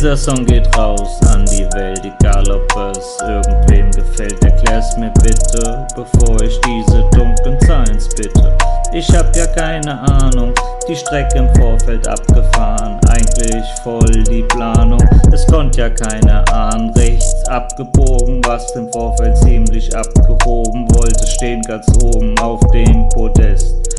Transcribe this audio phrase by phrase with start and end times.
[0.00, 4.42] Dieser Song geht raus an die Welt, egal ob es irgendwem gefällt.
[4.42, 8.56] Erklär's mir bitte, bevor ich diese dunklen Zahlen spitte.
[8.94, 10.54] Ich hab ja keine Ahnung,
[10.88, 12.98] die Strecke im Vorfeld abgefahren.
[13.10, 15.02] Eigentlich voll die Planung,
[15.34, 16.88] es konnte ja keiner ahnen.
[16.96, 23.98] Rechts abgebogen, was im Vorfeld ziemlich abgehoben wollte, stehen ganz oben auf dem Podest.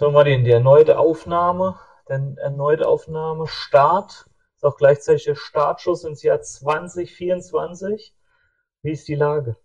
[0.00, 1.76] So, Martin, die erneute Aufnahme,
[2.08, 8.14] der erneute Aufnahme, Start, ist auch gleichzeitig der Startschuss ins Jahr 2024.
[8.82, 9.56] Wie ist die Lage?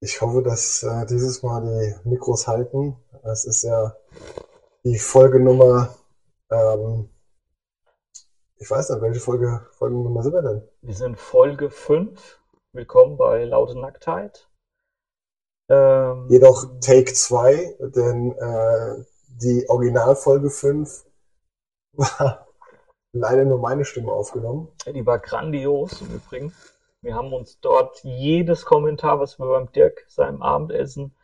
[0.00, 2.96] Ich hoffe, dass äh, dieses Mal die Mikros halten.
[3.22, 3.94] Es ist ja
[4.82, 5.94] die Folgenummer,
[6.50, 7.10] ähm,
[8.56, 10.68] ich weiß nicht, welche Folge, Folgennummer sind wir denn?
[10.82, 12.40] Wir sind Folge 5.
[12.72, 14.48] Willkommen bei Laute Nacktheit.
[15.68, 19.04] Ähm, Jedoch Take 2, denn äh,
[19.42, 21.04] die Originalfolge 5
[21.92, 22.46] war
[23.12, 24.68] leider nur meine Stimme aufgenommen.
[24.86, 26.54] die war grandios im Übrigen.
[27.02, 31.14] Wir haben uns dort jedes Kommentar, was wir beim Dirk seinem Abendessen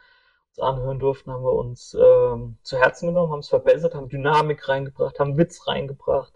[0.58, 5.20] anhören durften, haben wir uns ähm, zu Herzen genommen, haben es verbessert, haben Dynamik reingebracht,
[5.20, 6.32] haben Witz reingebracht,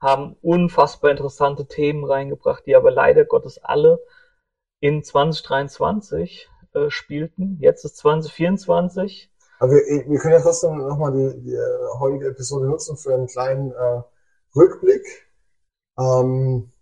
[0.00, 3.98] haben unfassbar interessante Themen reingebracht, die aber leider Gottes alle
[4.78, 7.58] in 2023 äh, spielten.
[7.60, 9.30] Jetzt ist 2024.
[9.58, 13.26] Aber wir, wir können ja trotzdem nochmal die, die äh, heutige Episode nutzen für einen
[13.26, 14.02] kleinen äh,
[14.54, 15.28] Rückblick.
[15.98, 16.72] Ähm,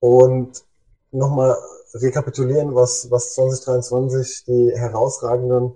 [0.00, 0.64] und
[1.10, 1.56] nochmal
[1.94, 5.74] rekapitulieren, was, was 2023 die herausragenden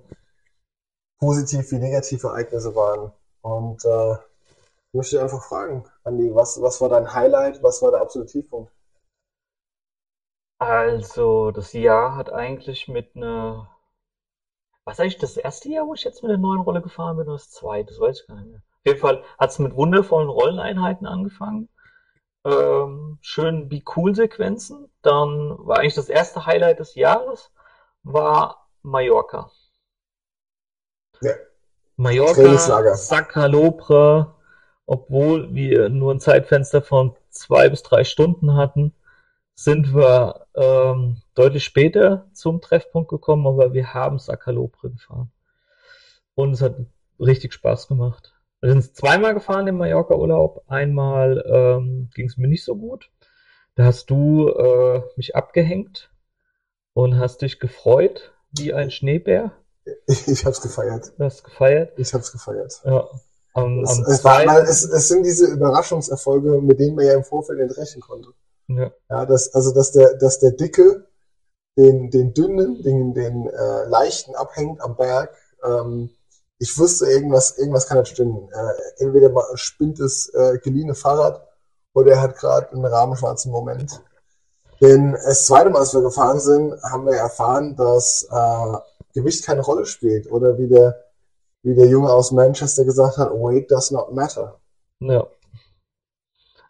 [1.18, 3.12] positiv wie negative Ereignisse waren.
[3.42, 8.00] Und äh, ich möchte einfach fragen, Andi, was, was war dein Highlight, was war der
[8.00, 8.72] absolute Tiefpunkt?
[10.58, 13.70] Also, das Jahr hat eigentlich mit einer.
[14.86, 17.34] Was eigentlich das erste Jahr, wo ich jetzt mit der neuen Rolle gefahren bin, oder
[17.34, 17.88] das zweite?
[17.88, 18.60] Das weiß ich gar nicht mehr.
[18.60, 21.68] Auf jeden Fall hat es mit wundervollen Rolleneinheiten angefangen
[22.46, 24.88] ähm, schönen Be Cool-Sequenzen.
[25.02, 27.50] Dann war eigentlich das erste Highlight des Jahres,
[28.04, 29.50] war Mallorca.
[31.20, 31.32] Ja.
[31.96, 34.34] Mallorca, Sacralopre,
[34.84, 38.94] obwohl wir nur ein Zeitfenster von zwei bis drei Stunden hatten,
[39.54, 45.30] sind wir ähm, deutlich später zum Treffpunkt gekommen, aber wir haben Sacralopre gefahren.
[46.34, 46.76] Und es hat
[47.20, 48.34] richtig Spaß gemacht.
[48.60, 50.64] Wir sind zweimal gefahren im Mallorca-Urlaub.
[50.66, 53.10] Einmal ähm, ging es mir nicht so gut.
[53.74, 56.10] Da hast du äh, mich abgehängt
[56.94, 59.52] und hast dich gefreut wie ein Schneebär.
[60.06, 61.12] Ich, ich hab's gefeiert.
[61.18, 61.92] Du hast gefeiert?
[61.98, 62.80] Ich hab's gefeiert.
[62.84, 63.08] Ja.
[63.52, 67.24] Am, es, am es, weil es, es sind diese Überraschungserfolge, mit denen man ja im
[67.24, 68.30] Vorfeld nicht rechnen konnte.
[68.68, 68.90] Ja.
[69.10, 71.06] ja das, also dass der, dass der Dicke
[71.76, 76.10] den, den dünnen, den, den äh, leichten abhängt am Berg, ähm,
[76.58, 78.48] ich wusste, irgendwas, irgendwas kann nicht stimmen.
[78.50, 81.46] Äh, entweder mal spinnt das äh, geliehene Fahrrad
[81.92, 84.00] oder er hat gerade einen rahmenschwarzen Moment.
[84.80, 88.76] Denn das zweite Mal, als wir gefahren sind, haben wir erfahren, dass äh,
[89.14, 90.30] Gewicht keine Rolle spielt.
[90.30, 91.04] Oder wie der,
[91.62, 94.58] wie der Junge aus Manchester gesagt hat, weight does not matter.
[95.00, 95.26] Ja.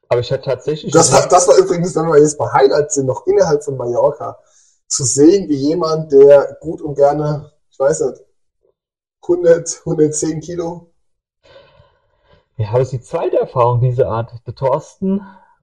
[0.08, 0.92] Aber ich hatte tatsächlich.
[0.92, 4.38] Das, war, das war übrigens, wenn wir jetzt bei Highlights sind, noch innerhalb von Mallorca,
[4.88, 8.22] zu sehen, wie jemand, der gut und gerne, ich weiß nicht,
[9.22, 10.92] 100, 110 Kilo.
[12.56, 14.32] Ja, es ist die zweite Erfahrung diese Art.
[14.46, 15.20] Der Thorsten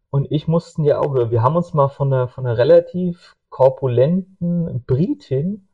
[0.10, 4.84] und ich mussten ja auch, wir haben uns mal von einer, von einer relativ korpulenten
[4.86, 5.68] Britin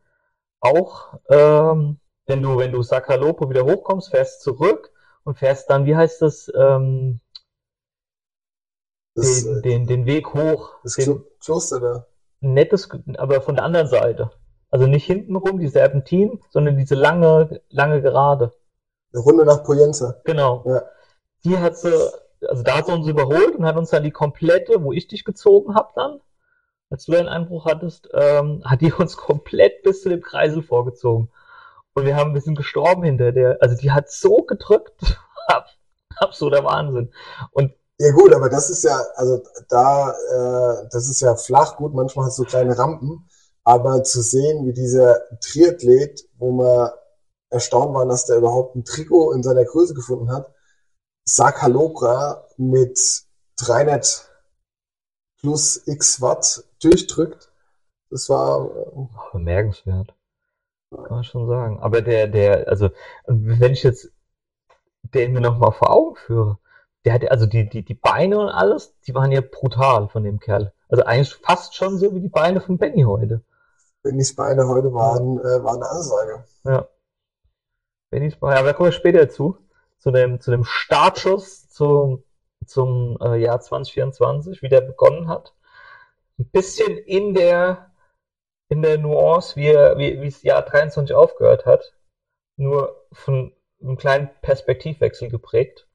[0.62, 4.92] auch, ähm, wenn du, wenn du Sacralopo wieder hochkommst, fährst zurück
[5.24, 7.20] und fährst dann, wie heißt das, ähm,
[9.16, 10.76] das den, den, den Weg hoch.
[10.84, 12.06] Das den, Kloster da.
[12.42, 14.32] Nettes, aber von der anderen Seite.
[14.72, 18.54] Also nicht hintenrum, die Serpentin, sondern diese lange, lange Gerade.
[19.14, 20.22] Eine Runde nach Poyenza.
[20.26, 20.64] Genau.
[20.66, 20.84] Ja.
[21.44, 21.92] Die hat sie,
[22.48, 25.24] also da hat sie uns überholt und hat uns dann die komplette, wo ich dich
[25.24, 26.20] gezogen habe dann,
[26.90, 31.30] als du einen Einbruch hattest, ähm, hat die uns komplett bis zu dem Kreisel vorgezogen.
[31.94, 33.58] Und wir haben ein bisschen gestorben hinter der.
[33.62, 35.20] Also die hat so gedrückt.
[36.18, 37.12] Absoluter Wahnsinn.
[37.52, 41.94] Und ja gut, aber das ist ja, also da, äh, das ist ja flach, gut,
[41.94, 43.28] manchmal hast du kleine Rampen,
[43.64, 46.92] aber zu sehen, wie dieser Triathlet, wo man
[47.50, 50.54] erstaunt war, dass der überhaupt ein Trikot in seiner Größe gefunden hat,
[51.26, 53.00] Sakalobra mit
[53.58, 54.30] 300
[55.42, 57.52] plus x Watt durchdrückt,
[58.10, 60.16] das war äh, bemerkenswert.
[60.92, 61.80] Kann man schon sagen.
[61.80, 62.90] Aber der, der, also,
[63.28, 64.12] wenn ich jetzt
[65.04, 66.58] den mir nochmal vor Augen führe,
[67.06, 70.40] der hatte, also die, die, die Beine und alles, die waren ja brutal von dem
[70.40, 70.74] Kerl.
[70.90, 73.44] Also eigentlich fast schon so wie die Beine von Benny heute.
[74.02, 76.44] Bennys Beine heute waren, äh, waren eine Ansage.
[76.64, 76.88] Ja.
[78.12, 79.58] Bennys Beine, aber da kommen wir später zu.
[80.00, 82.24] Zu dem, zu dem Startschuss zum
[82.70, 85.54] zum äh, Jahr 2024 wieder begonnen hat.
[86.38, 87.92] Ein bisschen in der,
[88.70, 91.94] in der Nuance, wie, wie, wie das Jahr 23 aufgehört hat.
[92.58, 95.88] Nur von einem kleinen Perspektivwechsel geprägt.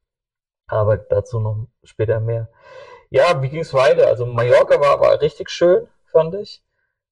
[0.66, 2.48] Aber dazu noch später mehr.
[3.10, 4.06] Ja, wie ging es weiter?
[4.06, 6.62] Also Mallorca war, war richtig schön, fand ich.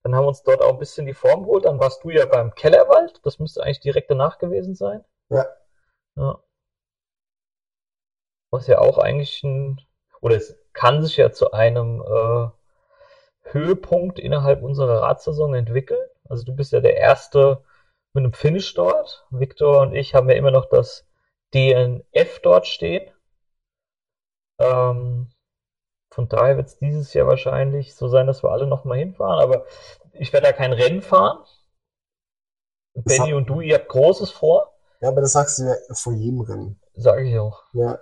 [0.02, 1.64] Dann haben wir uns dort auch ein bisschen die Form geholt.
[1.64, 3.20] Dann warst du ja beim Kellerwald.
[3.24, 5.04] Das müsste eigentlich direkt danach gewesen sein.
[5.28, 5.46] Ja.
[6.16, 6.42] ja.
[8.50, 9.80] Was ja auch eigentlich ein,
[10.20, 12.48] oder es kann sich ja zu einem äh,
[13.52, 16.04] Höhepunkt innerhalb unserer Radsaison entwickeln.
[16.28, 17.62] Also du bist ja der Erste
[18.12, 19.26] mit einem Finish dort.
[19.30, 21.06] Victor und ich haben ja immer noch das
[21.54, 23.10] DNF dort stehen.
[24.58, 25.28] Ähm,
[26.10, 29.40] von daher wird es dieses Jahr wahrscheinlich so sein, dass wir alle nochmal hinfahren.
[29.40, 29.64] Aber
[30.12, 31.38] ich werde da kein Rennen fahren.
[32.94, 34.72] Benny und du, ihr habt Großes vor.
[35.00, 36.80] Ja, aber das sagst du ja vor jedem Rennen.
[36.94, 37.64] Sage ich auch.
[37.72, 37.98] Ja,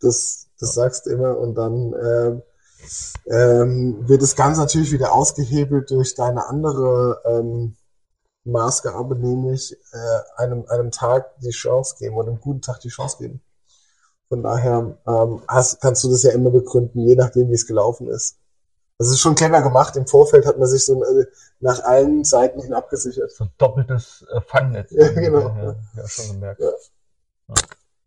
[0.00, 2.42] das, das sagst du immer und dann ähm,
[3.30, 7.76] ähm, wird das Ganze natürlich wieder ausgehebelt durch deine andere ähm,
[8.44, 13.18] Maßgabe, nämlich äh, einem, einem Tag die Chance geben oder einem guten Tag die Chance
[13.18, 13.40] geben.
[14.32, 18.08] Von daher ähm, hast, kannst du das ja immer begründen, je nachdem, wie es gelaufen
[18.08, 18.38] ist.
[18.96, 19.94] Das ist schon clever gemacht.
[19.96, 21.26] Im Vorfeld hat man sich so äh,
[21.60, 23.30] nach allen Seiten hin abgesichert.
[23.30, 24.90] So ein doppeltes äh, Fangnetz.
[24.90, 25.48] Ja, genau.
[25.48, 26.62] Ja, ja, schon gemerkt.
[26.62, 26.70] Ja.
[27.48, 27.54] Ja.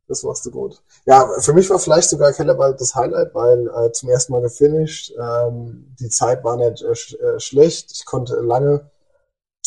[0.08, 0.82] Das machst du gut.
[1.06, 5.14] Ja, für mich war vielleicht sogar Kellerball das Highlight, weil äh, zum ersten Mal gefinisht.
[5.22, 6.88] Ähm, die Zeit war nicht äh,
[7.24, 7.92] äh, schlecht.
[7.92, 8.90] Ich konnte lange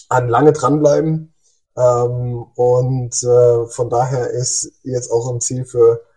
[0.08, 1.32] an lange dranbleiben.
[1.76, 6.07] Ähm, und äh, von daher ist jetzt auch ein Ziel für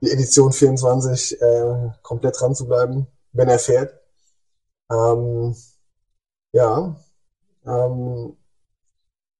[0.00, 3.94] die Edition 24 äh, komplett dran zu bleiben, wenn er fährt.
[4.90, 5.54] Ähm,
[6.52, 6.96] ja.
[7.66, 8.36] Ähm,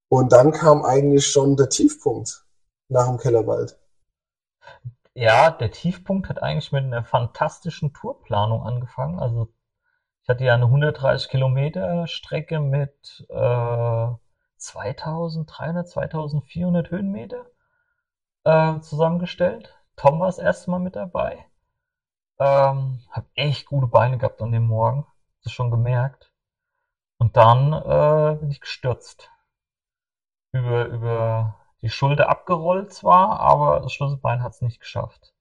[0.08, 2.44] und dann kam eigentlich schon der Tiefpunkt
[2.88, 3.78] nach dem Kellerwald.
[5.14, 9.18] Ja, der Tiefpunkt hat eigentlich mit einer fantastischen Tourplanung angefangen.
[9.18, 9.48] Also
[10.22, 14.08] ich hatte ja eine 130 Kilometer Strecke mit äh,
[14.56, 17.46] 2300, 2400 Höhenmeter
[18.44, 19.79] äh, zusammengestellt.
[20.00, 21.46] Tom war das erste Mal mit dabei.
[22.38, 25.06] Ähm, hab echt gute Beine gehabt an dem Morgen.
[25.44, 26.32] Das schon gemerkt.
[27.18, 29.30] Und dann äh, bin ich gestürzt.
[30.52, 35.34] Über, über die Schulter abgerollt zwar, aber das Schlüsselbein hat es nicht geschafft.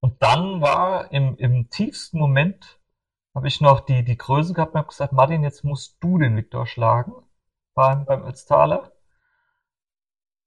[0.00, 2.80] Und dann war im, im tiefsten Moment,
[3.32, 6.36] habe ich noch die, die Größe gehabt und habe gesagt, Martin, jetzt musst du den
[6.36, 7.12] Viktor schlagen
[7.74, 8.90] beim, beim Ötztaler.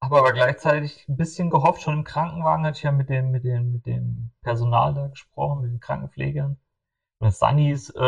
[0.03, 3.43] Habe aber gleichzeitig ein bisschen gehofft, schon im Krankenwagen hatte ich ja mit dem, mit
[3.43, 6.57] dem, mit dem Personal da gesprochen, mit den Krankenpflegern,
[7.19, 7.99] mit Sunnies, äh,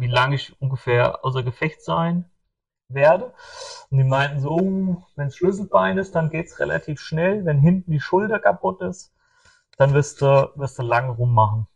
[0.00, 2.30] wie lange ich ungefähr außer Gefecht sein
[2.88, 3.34] werde.
[3.90, 7.44] Und die meinten so, oh, wenn es Schlüsselbein ist, dann geht's relativ schnell.
[7.44, 9.12] Wenn hinten die Schulter kaputt ist,
[9.78, 11.66] dann wirst du, wirst du lange rummachen.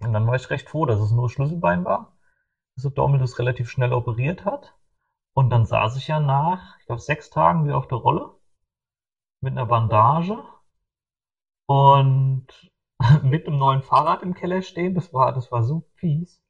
[0.00, 2.16] Und dann war ich recht froh, dass es nur Schlüsselbein war,
[2.76, 4.76] der Dommel das relativ schnell operiert hat.
[5.34, 8.35] Und dann saß ich ja nach, ich glaube, sechs Tagen wieder auf der Rolle
[9.46, 10.42] mit einer Bandage
[11.66, 12.48] und
[13.22, 14.94] mit einem neuen Fahrrad im Keller stehen.
[14.94, 16.42] Das war, das war so fies.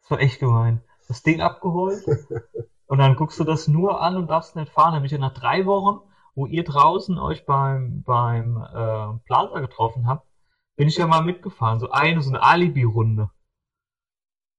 [0.00, 0.80] Das war echt gemein.
[1.08, 2.04] Das Ding abgeholt
[2.86, 4.92] und dann guckst du das nur an und darfst nicht fahren.
[4.92, 9.58] Dann bin ich ja nach drei Wochen, wo ihr draußen euch beim, beim äh, Plaza
[9.58, 10.28] getroffen habt,
[10.76, 11.80] bin ich ja mal mitgefahren.
[11.80, 13.30] So eine, so eine Alibi-Runde.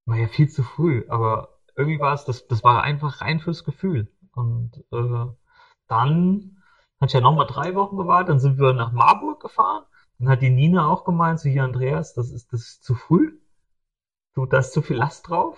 [0.06, 3.64] War ja viel zu früh, aber irgendwie war es, das, das war einfach rein fürs
[3.64, 4.12] Gefühl.
[4.34, 5.28] Und äh,
[5.88, 6.59] dann
[7.00, 9.86] hat ja nochmal drei Wochen gewartet, dann sind wir nach Marburg gefahren.
[10.18, 13.40] Dann hat die Nina auch gemeint, so hier Andreas, das ist, das ist zu früh.
[14.34, 15.58] Du, da ist zu viel Last drauf.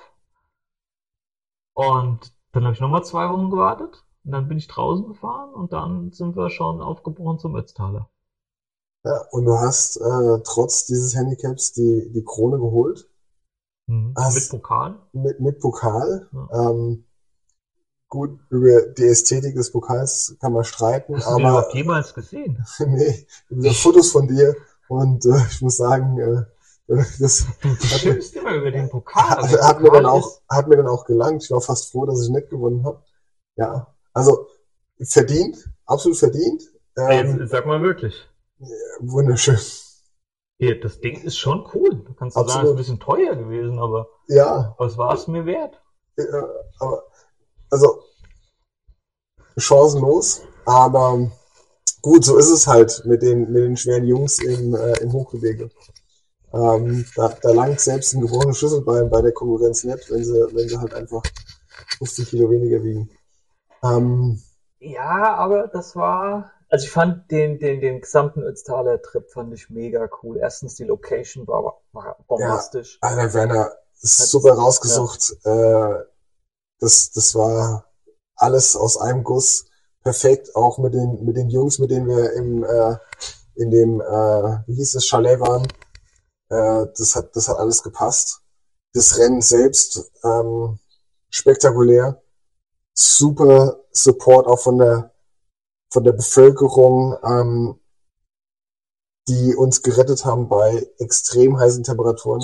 [1.74, 4.06] Und dann habe ich nochmal zwei Wochen gewartet.
[4.24, 8.10] Und dann bin ich draußen gefahren und dann sind wir schon aufgebrochen zum Ötztaler.
[9.04, 13.10] Ja, und du hast äh, trotz dieses Handicaps die, die Krone geholt.
[13.88, 14.14] Mhm.
[14.14, 15.00] mit Pokal?
[15.12, 16.30] Mit, mit Pokal.
[16.32, 16.70] Ja.
[16.70, 17.06] Ähm,
[18.12, 21.38] Gut, über die Ästhetik des Pokals kann man streiten, Hast aber.
[21.38, 22.62] Du den überhaupt jemals gesehen?
[22.86, 24.54] nee, über Fotos von dir
[24.90, 26.44] und äh, ich muss sagen, äh,
[26.88, 29.30] das du schimpfst immer über den Pokal.
[29.30, 31.42] Hat, hat, Pokal mir dann auch, hat mir dann auch gelangt.
[31.46, 33.02] Ich war fast froh, dass ich nicht gewonnen habe.
[33.56, 34.46] Ja, also
[35.00, 36.64] verdient, absolut verdient.
[36.98, 38.28] Ähm, Jetzt, sag mal wirklich.
[39.00, 39.58] Wunderschön.
[40.60, 42.04] Hier, das Ding ist schon cool.
[42.06, 44.76] Du kannst sagen, es ist ein bisschen teuer gewesen, aber ja.
[44.78, 45.82] was war es mir wert?
[46.18, 46.50] Ja,
[46.80, 47.04] aber
[47.72, 48.04] also
[49.58, 51.32] chancenlos, aber
[52.02, 55.70] gut, so ist es halt mit den, mit den schweren Jungs im, äh, im Hochgebirge.
[56.54, 60.68] Ähm, da, da langt selbst ein gebrochenes Schlüsselbein bei der Konkurrenz nicht, wenn sie, wenn
[60.68, 61.24] sie halt einfach
[61.98, 63.10] 50 Kilo weniger wiegen.
[63.84, 64.42] Ähm,
[64.80, 69.70] ja, aber das war, Also ich fand den, den, den gesamten Ötztaler Trip fand ich
[69.70, 70.38] mega cool.
[70.38, 73.00] Erstens die Location war, war bombastisch.
[73.02, 75.36] Ja, Alter, Werner, super rausgesucht.
[75.46, 76.00] Ja.
[76.00, 76.06] Äh,
[76.82, 77.86] das, das war
[78.36, 79.66] alles aus einem Guss.
[80.04, 82.98] Perfekt, auch mit den, mit den Jungs, mit denen wir im, äh,
[83.56, 85.68] in dem, äh, wie hieß es, Chalet waren.
[86.50, 88.42] Äh, das hat, das hat alles gepasst.
[88.94, 90.80] Das Rennen selbst, ähm,
[91.30, 92.22] spektakulär.
[92.94, 95.14] Super Support auch von der,
[95.92, 97.80] von der Bevölkerung, ähm,
[99.28, 102.44] die uns gerettet haben bei extrem heißen Temperaturen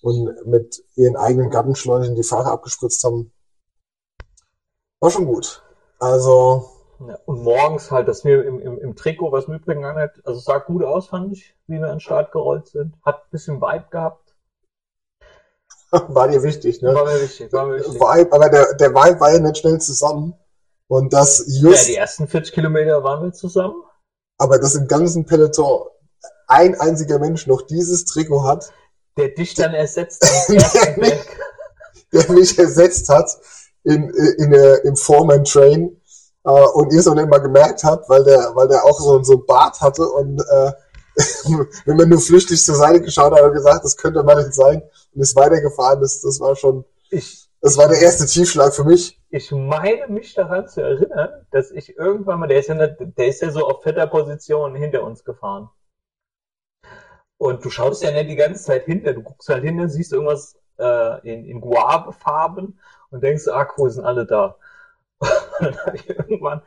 [0.00, 3.33] und mit ihren eigenen Gartenschläuchen die Fahrer abgespritzt haben.
[5.04, 5.62] War schon gut.
[5.98, 6.70] Also.
[7.06, 10.40] Ja, und morgens halt, dass wir im, im, im Trikot, was im Übrigen hat, also
[10.40, 12.94] sah gut aus, fand ich, wie wir an den Start gerollt sind.
[13.04, 14.34] Hat ein bisschen Vibe gehabt.
[15.90, 16.94] War dir wichtig, ne?
[16.94, 18.00] War mir wichtig, war mir wichtig.
[18.00, 20.38] Vibe, aber der, der Vibe war ja nicht schnell zusammen.
[20.88, 21.82] Und das just.
[21.82, 23.82] Ja, die ersten 40 Kilometer waren wir zusammen.
[24.38, 25.86] Aber das im ganzen Peloton
[26.46, 28.72] ein einziger Mensch noch dieses Trikot hat.
[29.18, 30.48] Der dich dann ersetzt hat.
[30.48, 31.18] der,
[32.24, 33.38] der mich ersetzt hat
[33.84, 36.00] in, in, in, im Foreman Train.
[36.46, 39.32] Uh, und ihr es nicht mal gemerkt habt, weil der, weil der auch so, so
[39.32, 40.72] ein Bart hatte und äh,
[41.86, 44.82] wenn man nur flüchtig zur Seite geschaut hat und gesagt, das könnte mal nicht sein
[45.14, 49.18] und ist weitergefahren, das, das war schon, ich, das war der erste Tiefschlag für mich
[49.34, 53.26] ich meine mich daran zu erinnern, dass ich irgendwann mal, der ist ja, nicht, der
[53.26, 55.68] ist ja so auf fetter Position hinter uns gefahren.
[57.36, 60.56] Und du schaust ja nicht die ganze Zeit hinter, du guckst halt hinter, siehst irgendwas
[60.78, 62.78] äh, in, in Guave-Farben
[63.10, 64.56] und denkst, ah cool, sind alle da.
[65.60, 66.62] und dann ich irgendwann,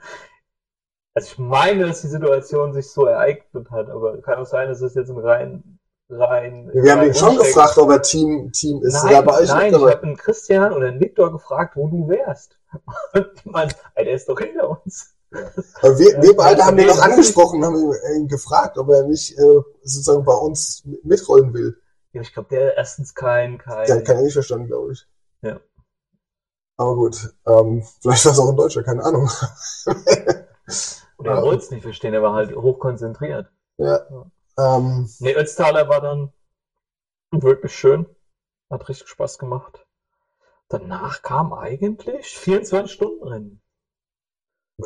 [1.13, 4.81] also ich meine, dass die Situation sich so ereignet hat, aber kann auch sein, dass
[4.81, 6.69] es jetzt ein rein rein.
[6.73, 9.03] Wir haben ihn schon gefragt, ob er Team, Team ist.
[9.03, 12.57] Nein, dabei nein ich habe einen Christian oder einen Viktor gefragt, wo du wärst.
[13.13, 15.13] Und die meinen, der ist doch hinter uns.
[15.31, 19.59] Aber wir, wir beide haben ihn noch angesprochen, haben ihn gefragt, ob er nicht äh,
[19.83, 21.77] sozusagen bei uns mitrollen will.
[22.13, 23.85] Ja, ich glaube, der erstens kein, kein.
[23.85, 25.07] Der hat kein Englisch verstanden, glaube ich.
[25.41, 25.59] Ja.
[26.77, 29.29] Aber gut, ähm, vielleicht war es auch ein Deutscher, keine Ahnung.
[31.17, 33.51] Oder er wollte es nicht verstehen, er war halt hochkonzentriert.
[33.77, 34.05] Ja.
[34.09, 34.77] ja.
[34.77, 36.31] Ähm, nee, Ötztaler war dann
[37.31, 38.05] wirklich schön.
[38.69, 39.87] Hat richtig Spaß gemacht.
[40.69, 43.61] Danach kam eigentlich 24 Stunden Rennen.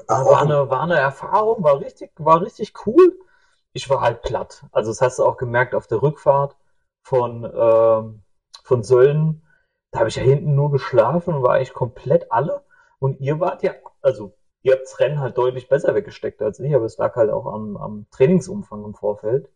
[0.08, 3.20] War eine, war eine Erfahrung, war richtig, war richtig cool.
[3.74, 4.66] Ich war halt platt.
[4.72, 6.56] Also das hast du auch gemerkt auf der Rückfahrt
[7.04, 8.24] von, ähm,
[8.64, 9.44] von Sölden.
[9.92, 12.64] Da habe ich ja hinten nur geschlafen und war eigentlich komplett alle.
[13.00, 16.74] Und ihr wart ja, also ihr habt das Rennen halt deutlich besser weggesteckt als ich,
[16.76, 19.50] aber es lag halt auch am, am Trainingsumfang im Vorfeld.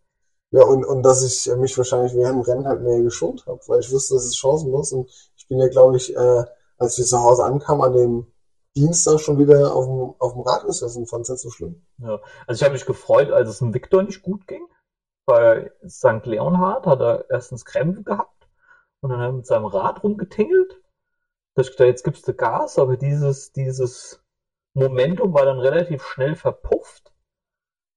[0.52, 3.80] Ja, und, und dass ich mich wahrscheinlich während dem Rennen halt mehr geschont habe, weil
[3.82, 6.44] ich wusste, dass es chancenlos und ich bin ja, glaube ich, äh,
[6.78, 8.28] als wir zu Hause ankamen, an dem
[8.76, 11.86] Dienstag schon wieder auf dem, auf dem Rad gesessen, fand es nicht so schlimm.
[11.98, 14.66] Ja, also ich habe mich gefreut, als es dem Viktor nicht gut ging.
[15.26, 16.26] Bei St.
[16.26, 18.48] Leonhard hat er erstens Krämpfe gehabt
[19.02, 20.82] und dann hat er mit seinem Rad rumgetingelt.
[21.56, 24.24] Da ich gedacht, jetzt gibst du Gas, aber dieses, dieses
[24.74, 27.14] Momentum war dann relativ schnell verpufft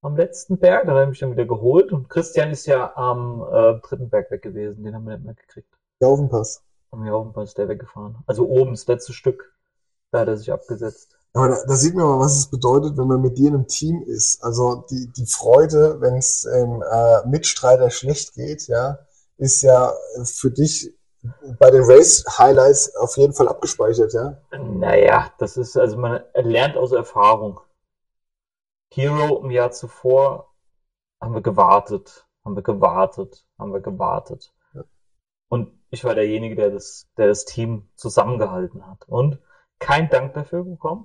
[0.01, 0.87] am letzten Berg.
[0.87, 4.31] Da hat er mich dann wieder geholt und Christian ist ja am äh, dritten Berg
[4.31, 5.69] weg gewesen, den haben wir nicht mehr gekriegt.
[6.01, 6.65] Ja, auf dem Pass.
[6.91, 8.17] Am Jauchenpass ist der weggefahren.
[8.27, 9.55] Also oben das letzte Stück,
[10.11, 11.18] da hat er sich abgesetzt.
[11.35, 13.69] Aber da, da sieht man mal, was es bedeutet, wenn man mit dir in einem
[13.69, 14.43] Team ist.
[14.43, 18.99] Also die, die Freude, wenn es dem äh, Mitstreiter schlecht geht, ja,
[19.37, 19.93] ist ja
[20.25, 20.93] für dich
[21.59, 24.41] bei den Race-Highlights auf jeden Fall abgespeichert, ja?
[24.59, 27.61] Naja, das ist, also man lernt aus Erfahrung.
[28.93, 30.55] Hero im Jahr zuvor
[31.21, 34.53] haben wir gewartet, haben wir gewartet, haben wir gewartet.
[34.73, 34.85] Ja.
[35.49, 39.07] Und ich war derjenige, der das, der das Team zusammengehalten hat.
[39.09, 39.39] Und
[39.79, 41.05] kein Dank dafür bekommen.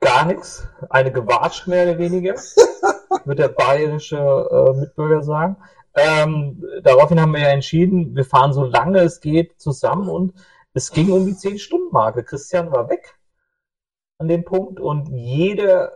[0.00, 0.68] Gar nichts.
[0.90, 2.34] Eine gewatscht mehr oder weniger,
[3.24, 5.56] wird der bayerische äh, Mitbürger sagen.
[5.94, 10.34] Ähm, daraufhin haben wir ja entschieden, wir fahren so lange es geht zusammen und
[10.72, 12.24] es ging um die 10-Stunden-Marke.
[12.24, 13.16] Christian war weg
[14.18, 15.92] an dem Punkt und jeder,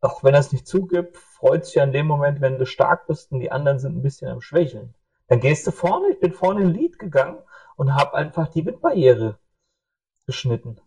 [0.00, 3.30] auch wenn er es nicht zugibt, freut sich an dem Moment, wenn du stark bist
[3.30, 4.94] und die anderen sind ein bisschen am Schwächeln.
[5.28, 7.38] Dann gehst du vorne, ich bin vorne in Lied gegangen
[7.76, 9.38] und habe einfach die Windbarriere
[10.26, 10.80] geschnitten.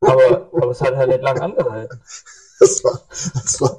[0.00, 2.00] Aber, aber es hat halt nicht lang angehalten.
[2.58, 3.78] Das war, das war,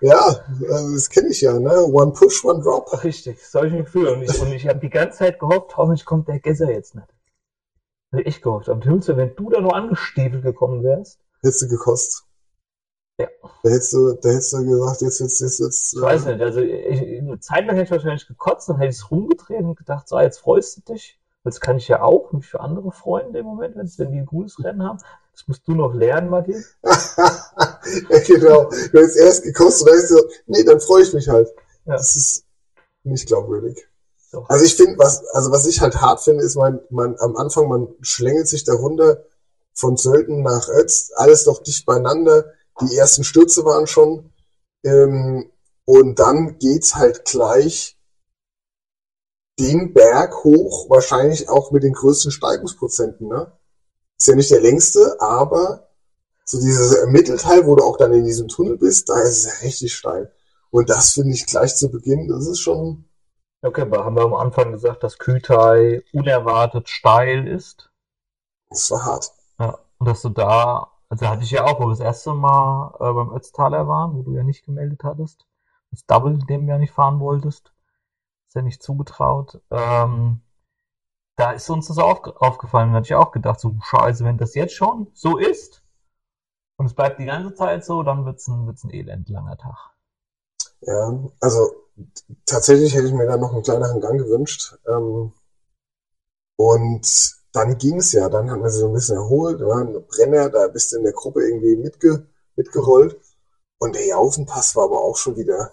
[0.00, 0.44] ja,
[0.92, 1.84] das kenne ich ja, ne?
[1.84, 3.04] One push, one drop.
[3.04, 4.14] Richtig, solche Gefühle.
[4.14, 7.06] Und ich, und ich habe die ganze Zeit gehofft, hoffentlich kommt der Gesser jetzt nicht.
[8.12, 8.68] Hätte ich gehofft.
[8.68, 11.20] Am Hülse, wenn du da nur angestiefelt gekommen wärst.
[11.42, 12.24] Hättest du gekostet.
[13.20, 13.28] Ja.
[13.62, 15.94] Da hättest du, da hättest du gesagt, jetzt, jetzt, jetzt, jetzt.
[15.94, 18.96] Ich weiß nicht, also ich, eine Zeit lang hätte ich wahrscheinlich gekotzt, dann hätte ich
[18.96, 21.15] es rumgedreht und gedacht, so, jetzt freust du dich.
[21.46, 24.26] Das kann ich ja auch, mich für andere freuen in dem Moment, wenn die ein
[24.26, 24.98] gutes Rennen haben.
[25.32, 26.64] Das musst du noch lernen, Martin.
[26.82, 28.64] ja, genau.
[28.64, 31.48] Du hast erst gekostet dann ist so, nee, dann freue ich mich halt.
[31.84, 31.96] Ja.
[31.96, 32.44] Das ist
[33.04, 33.86] nicht glaubwürdig.
[34.32, 34.44] So.
[34.48, 37.68] Also ich finde, was, also was ich halt hart finde, ist, man, man am Anfang,
[37.68, 39.24] man schlängelt sich darunter
[39.72, 42.52] von Sölden nach Ötz, alles noch dicht beieinander.
[42.80, 44.32] Die ersten Stürze waren schon.
[44.84, 45.50] Ähm,
[45.84, 47.95] und dann geht's halt gleich
[49.58, 53.52] den Berg hoch, wahrscheinlich auch mit den größten Steigungsprozenten, ne?
[54.18, 55.88] Ist ja nicht der längste, aber
[56.44, 59.94] so dieses Mittelteil, wo du auch dann in diesem Tunnel bist, da ist es richtig
[59.94, 60.32] steil.
[60.70, 63.04] Und das finde ich gleich zu Beginn, das ist schon.
[63.62, 67.90] Okay, aber haben wir am Anfang gesagt, dass Kühltai unerwartet steil ist?
[68.70, 69.32] Das war hart.
[69.58, 72.94] Ja, und dass du da, also hatte ich ja auch, wo wir das erste Mal
[73.00, 75.46] äh, beim Ötztaler waren, wo du ja nicht gemeldet hattest,
[75.90, 77.72] das Double, dem du ja nicht fahren wolltest,
[78.56, 79.60] ja nicht zugetraut.
[79.70, 80.40] Ähm,
[81.36, 82.90] da ist uns das auf, aufgefallen.
[82.90, 85.82] Da hatte ich auch gedacht, so scheiße, wenn das jetzt schon so ist
[86.76, 89.90] und es bleibt die ganze Zeit so, dann wird's ein, wird's ein elendlanger Tag.
[90.80, 91.72] Ja, also
[92.44, 94.76] tatsächlich hätte ich mir da noch einen kleineren Gang gewünscht.
[94.86, 95.32] Ähm,
[96.56, 100.50] und dann ging's ja, dann haben wir sie so ein bisschen erholt, da waren Brenner,
[100.50, 103.18] da bist du in der Gruppe irgendwie mitge mitgerollt.
[103.78, 105.72] Und der Jaufenpass war aber auch schon wieder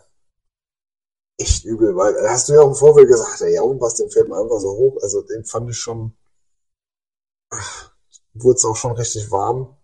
[1.37, 4.37] echt übel, weil hast du ja auch im Vorfeld gesagt, der Jaufenpass, den fällt mir
[4.37, 4.97] einfach so hoch.
[5.01, 6.15] Also den fand ich schon,
[8.33, 9.75] wurde es auch schon richtig warm.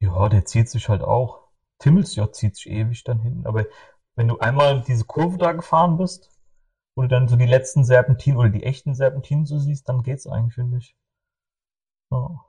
[0.00, 1.48] Ja, der zieht sich halt auch.
[1.78, 3.46] Timmelsjoch zieht sich ewig dann hinten.
[3.46, 3.66] Aber
[4.14, 6.30] wenn du einmal diese Kurve da gefahren bist,
[6.96, 10.54] du dann so die letzten Serpentinen oder die echten Serpentinen so siehst, dann geht's eigentlich,
[10.54, 10.96] finde ich.
[12.10, 12.44] Ja.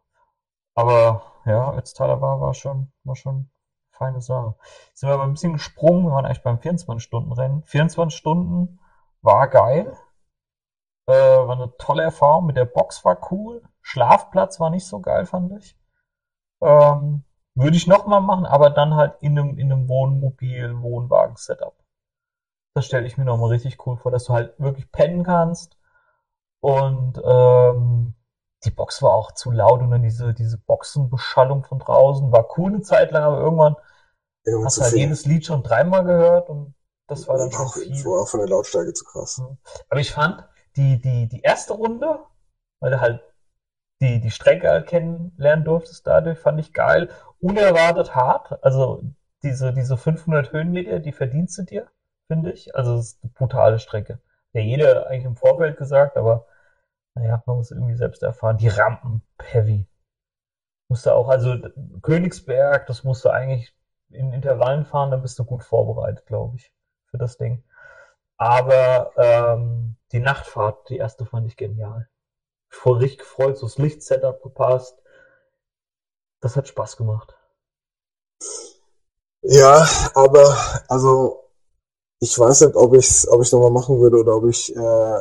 [0.76, 3.50] Aber ja, Ötztaler war, war schon, war schon
[3.98, 4.56] feine Sache.
[4.94, 7.64] Sind wir aber ein bisschen gesprungen, wir waren eigentlich beim 24-Stunden-Rennen.
[7.64, 8.80] 24 Stunden
[9.22, 9.98] war geil.
[11.08, 12.46] Äh, war eine tolle Erfahrung.
[12.46, 13.64] Mit der Box war cool.
[13.82, 15.78] Schlafplatz war nicht so geil, fand ich.
[16.62, 17.24] Ähm,
[17.56, 21.76] würde ich nochmal machen, aber dann halt in einem, in einem Wohnmobil, Wohnwagen-Setup.
[22.76, 25.78] Das stelle ich mir nochmal richtig cool vor, dass du halt wirklich pennen kannst.
[26.60, 28.16] Und ähm,
[28.64, 32.72] die Box war auch zu laut und dann diese, diese Boxenbeschallung von draußen war cool
[32.72, 33.76] eine Zeit lang, aber irgendwann
[34.52, 35.02] irgendwann hast du halt viel.
[35.02, 36.74] jedes Lied schon dreimal gehört und
[37.08, 38.06] das war dann schon viel.
[38.06, 39.42] War auch von der Lautstärke zu krass.
[39.90, 40.44] Aber ich fand
[40.76, 42.20] die, die, die erste Runde,
[42.80, 43.22] weil du halt
[44.02, 47.10] die, die Strecke halt kennenlernen durftest dadurch, fand ich geil.
[47.40, 48.64] Unerwartet hart.
[48.64, 49.04] Also
[49.44, 51.88] diese, diese 500 Höhenmeter, die verdienst du dir,
[52.28, 52.76] finde ich.
[52.76, 54.20] Also es ist eine brutale Strecke.
[54.54, 56.46] Ja, jeder eigentlich im Vorfeld gesagt, aber
[57.16, 58.58] naja, man muss irgendwie selbst erfahren.
[58.58, 59.88] Die Rampen, heavy.
[60.90, 61.58] Musst du auch, also
[62.02, 63.74] Königsberg, das musst du eigentlich
[64.10, 66.72] in Intervallen fahren, dann bist du gut vorbereitet, glaube ich,
[67.10, 67.64] für das Ding.
[68.38, 72.08] Aber ähm, die Nachtfahrt, die erste fand ich genial
[72.70, 74.98] voll richtig gefreut, so das Lichtsetup gepasst.
[76.42, 77.36] Das hat Spaß gemacht.
[79.42, 81.44] Ja, aber also
[82.20, 85.20] ich weiß nicht, ob ich es ob ich nochmal machen würde oder ob ich äh,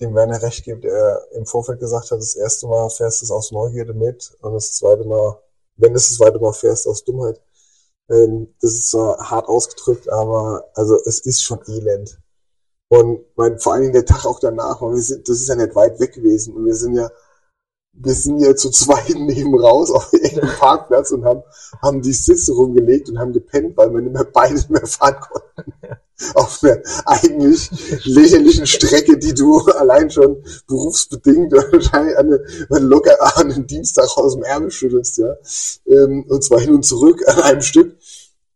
[0.00, 3.30] dem Werner recht gebe, der im Vorfeld gesagt hat, das erste Mal fährst du es
[3.30, 5.40] aus Neugierde mit und das zweite Mal,
[5.76, 7.40] wenn es das zweite Mal fährst, aus Dummheit.
[8.12, 12.18] Ähm, das ist zwar hart ausgedrückt, aber also es ist schon elend.
[12.88, 15.56] Und mein, vor allen Dingen der Tag auch danach, und wir sind, das ist ja
[15.56, 16.54] nicht weit weg gewesen.
[16.54, 17.10] Und wir sind ja,
[17.92, 21.42] wir sind ja zu zweit neben raus auf irgendeinem Parkplatz und haben,
[21.80, 25.72] haben die Sitze rumgelegt und haben gepennt, weil wir nicht mehr beide mehr fahren konnten.
[26.34, 27.70] auf einer eigentlich
[28.04, 34.34] lächerlichen Strecke, die du allein schon berufsbedingt wahrscheinlich eine, eine locker an einem Dienstag aus
[34.34, 35.34] dem Ärmel schüttelst, ja.
[35.86, 37.96] Ähm, und zwar hin und zurück an einem Stück.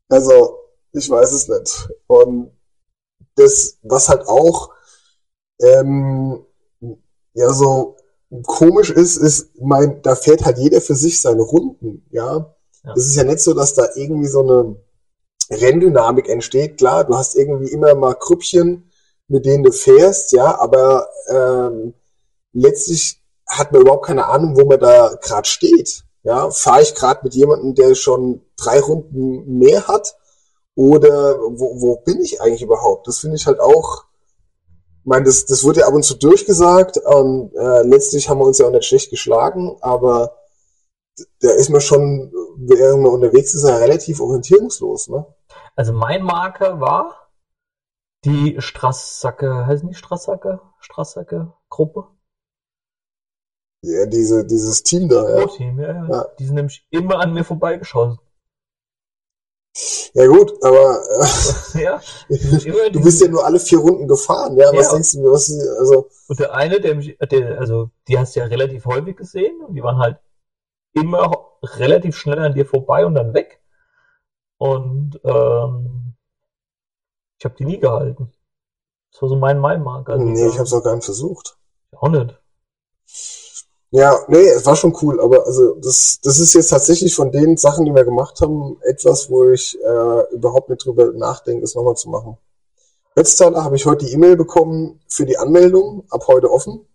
[0.08, 0.58] Also,
[0.92, 1.88] ich weiß es nicht.
[2.06, 2.52] Und
[3.34, 4.70] das, was halt auch
[5.60, 6.44] ähm,
[7.34, 7.95] ja so
[8.44, 12.54] komisch ist, ist, mein, da fährt halt jeder für sich seine Runden, ja.
[12.84, 12.92] ja.
[12.96, 14.76] Es ist ja nicht so, dass da irgendwie so eine
[15.50, 16.78] Renndynamik entsteht.
[16.78, 18.90] Klar, du hast irgendwie immer mal Krüppchen,
[19.28, 21.94] mit denen du fährst, ja, aber ähm,
[22.52, 26.04] letztlich hat man überhaupt keine Ahnung, wo man da gerade steht.
[26.22, 30.16] Ja, fahre ich gerade mit jemandem, der schon drei Runden mehr hat
[30.74, 33.06] oder wo, wo bin ich eigentlich überhaupt?
[33.06, 34.04] Das finde ich halt auch,
[35.06, 38.58] meine, das, das wird ja ab und zu durchgesagt und äh, letztlich haben wir uns
[38.58, 40.36] ja auch nicht schlecht geschlagen, aber
[41.40, 45.26] da ist man schon, während man unterwegs ist, ja relativ orientierungslos, ne?
[45.74, 47.30] Also mein Marker war
[48.24, 50.60] die Strassacke, heißt nicht Strassacke?
[50.80, 52.08] Strassacke Gruppe?
[53.82, 55.46] Ja, diese, dieses Team da, ja.
[55.46, 56.08] Team, ja, ja.
[56.08, 56.26] ja.
[56.38, 58.18] Die sind nämlich immer an mir vorbeigeschossen.
[60.14, 61.02] Ja gut, aber
[61.74, 64.70] äh, ja, du bist ja nur alle vier Runden gefahren, ja.
[64.72, 64.92] Was ja.
[64.92, 66.08] denkst du mir, was also.
[66.28, 69.74] Und der eine, der mich, der, also die hast du ja relativ häufig gesehen und
[69.74, 70.18] die waren halt
[70.94, 71.30] immer
[71.62, 73.60] relativ schnell an dir vorbei und dann weg.
[74.58, 76.14] Und ähm,
[77.38, 78.32] ich habe die nie gehalten.
[79.12, 80.08] Das war so mein Maimark.
[80.08, 81.58] Also nee, ich habe es auch gar nicht versucht.
[81.92, 82.34] Auch nicht.
[83.96, 87.56] Ja, nee, es war schon cool, aber also das, das ist jetzt tatsächlich von den
[87.56, 91.96] Sachen, die wir gemacht haben, etwas, wo ich äh, überhaupt nicht drüber nachdenke, es nochmal
[91.96, 92.36] zu machen.
[93.14, 96.86] Letzter habe ich heute die E-Mail bekommen für die Anmeldung, ab heute offen.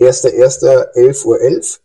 [0.00, 1.40] 1.1.11.11 Uhr.
[1.40, 1.80] 11.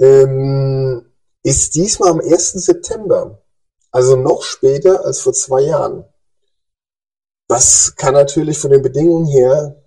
[0.00, 1.06] Ähm,
[1.44, 2.52] ist diesmal am 1.
[2.54, 3.44] September.
[3.92, 6.04] Also noch später als vor zwei Jahren.
[7.46, 9.80] Das kann natürlich von den Bedingungen her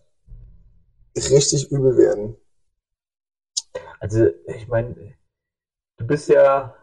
[1.18, 2.38] richtig übel werden.
[4.06, 5.16] Also, ich meine,
[5.98, 6.76] du bist ja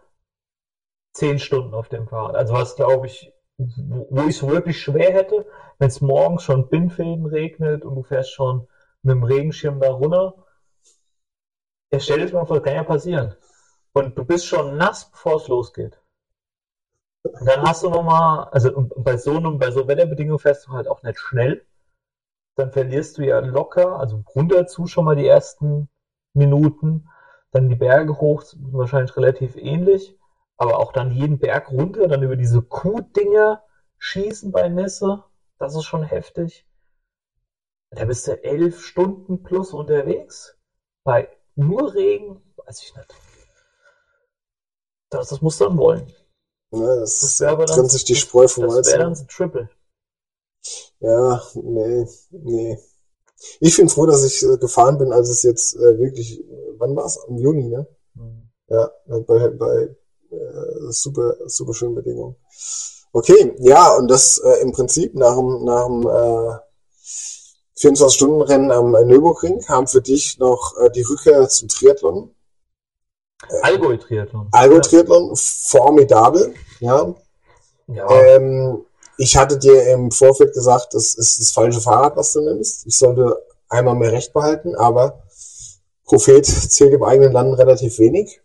[1.12, 2.34] zehn Stunden auf dem Fahrrad.
[2.34, 5.46] Also was glaube ich, wo ich es wirklich schwer hätte,
[5.78, 8.66] wenn es morgens schon Bindfäden regnet und du fährst schon
[9.02, 10.34] mit dem Regenschirm da runter.
[11.92, 13.36] Ja, stell dir mal vor, das kann ja passieren.
[13.92, 16.02] Und du bist schon nass, bevor es losgeht.
[17.22, 20.88] Und dann hast du nochmal, also bei so einem, bei so Wetterbedingungen fährst du halt
[20.88, 21.64] auch nicht schnell.
[22.56, 25.88] Dann verlierst du ja locker, also runter zu schon mal die ersten
[26.34, 27.08] Minuten.
[27.52, 30.18] Dann die Berge hoch, wahrscheinlich relativ ähnlich.
[30.56, 33.62] Aber auch dann jeden Berg runter, dann über diese Kuhdinger
[33.98, 35.24] schießen bei Nässe.
[35.58, 36.66] Das ist schon heftig.
[37.90, 40.58] Da bist du elf Stunden plus unterwegs.
[41.04, 43.14] Bei nur Regen, weiß ich nicht.
[45.10, 46.06] Das, das musst du dann wollen.
[46.72, 49.68] Ja, das, das trennt dann, sich die Spreu vom Das wäre dann ein Triple.
[51.00, 52.78] Ja, nee, nee.
[53.60, 56.96] Ich bin froh, dass ich äh, gefahren bin, als es jetzt äh, wirklich, äh, wann
[56.96, 57.18] war es?
[57.28, 57.86] Im Juni, ne?
[58.14, 58.48] Mhm.
[58.68, 59.96] Ja, bei, bei
[60.30, 62.36] äh, super, super schönen Bedingungen.
[63.12, 66.58] Okay, ja, und das äh, im Prinzip nach dem, nach dem äh,
[67.78, 72.34] 24-Stunden-Rennen am Nürburgring kam für dich noch äh, die Rückkehr zum Triathlon.
[73.50, 74.48] Äh, Allgäu-Triathlon.
[74.52, 77.14] Allgäu-Triathlon, formidabel, ja.
[77.88, 78.10] ja.
[78.10, 78.84] Ähm,
[79.18, 82.86] ich hatte dir im Vorfeld gesagt, das ist das falsche Fahrrad, was du nimmst.
[82.86, 85.22] Ich sollte einmal mehr Recht behalten, aber
[86.04, 88.40] Prophet zählt im eigenen Land relativ wenig.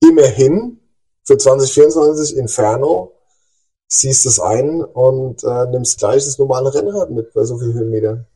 [0.00, 0.80] Immerhin
[1.24, 3.12] für 2024 Inferno
[3.88, 8.26] siehst es ein und äh, nimmst gleich das normale Rennrad mit bei so vielen Höhenmetern.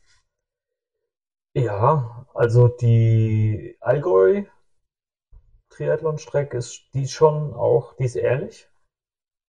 [1.55, 4.45] Ja, also die Allgäu
[5.71, 8.69] Triathlon-Strecke ist die schon auch, die ist ehrlich.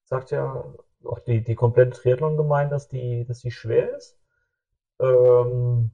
[0.05, 0.65] Sagt ja
[1.05, 4.17] auch die, die komplette Triathlon-Gemeinde, dass die, dass die schwer ist.
[4.99, 5.91] Ähm,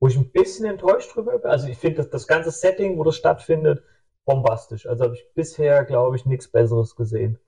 [0.00, 1.50] wo ich ein bisschen enttäuscht drüber bin.
[1.50, 3.84] Also ich finde das, das ganze Setting, wo das stattfindet,
[4.24, 4.86] bombastisch.
[4.86, 7.38] Also habe ich bisher, glaube ich, nichts Besseres gesehen.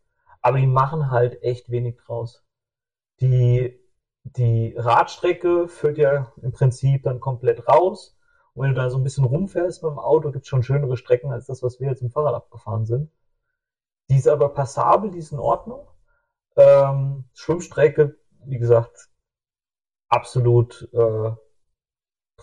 [0.43, 2.45] Aber die machen halt echt wenig draus.
[3.21, 3.81] Die,
[4.25, 8.19] die Radstrecke führt ja im Prinzip dann komplett raus.
[8.55, 10.97] Und wenn du da so ein bisschen rumfährst mit dem Auto, gibt es schon schönere
[10.97, 13.11] Strecken als das, was wir jetzt im Fahrrad abgefahren sind.
[14.11, 15.87] Die ist aber passabel, die ist in Ordnung.
[16.57, 19.09] Ähm, Schwimmstrecke, wie gesagt,
[20.09, 21.33] absolut äh,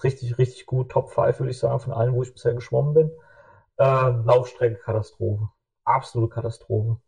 [0.03, 0.91] richtig, richtig gut.
[0.91, 3.11] Top 5 würde ich sagen, von allen, wo ich bisher geschwommen bin.
[3.77, 5.49] Äh, Laufstrecke Katastrophe.
[5.85, 6.99] Absolute Katastrophe.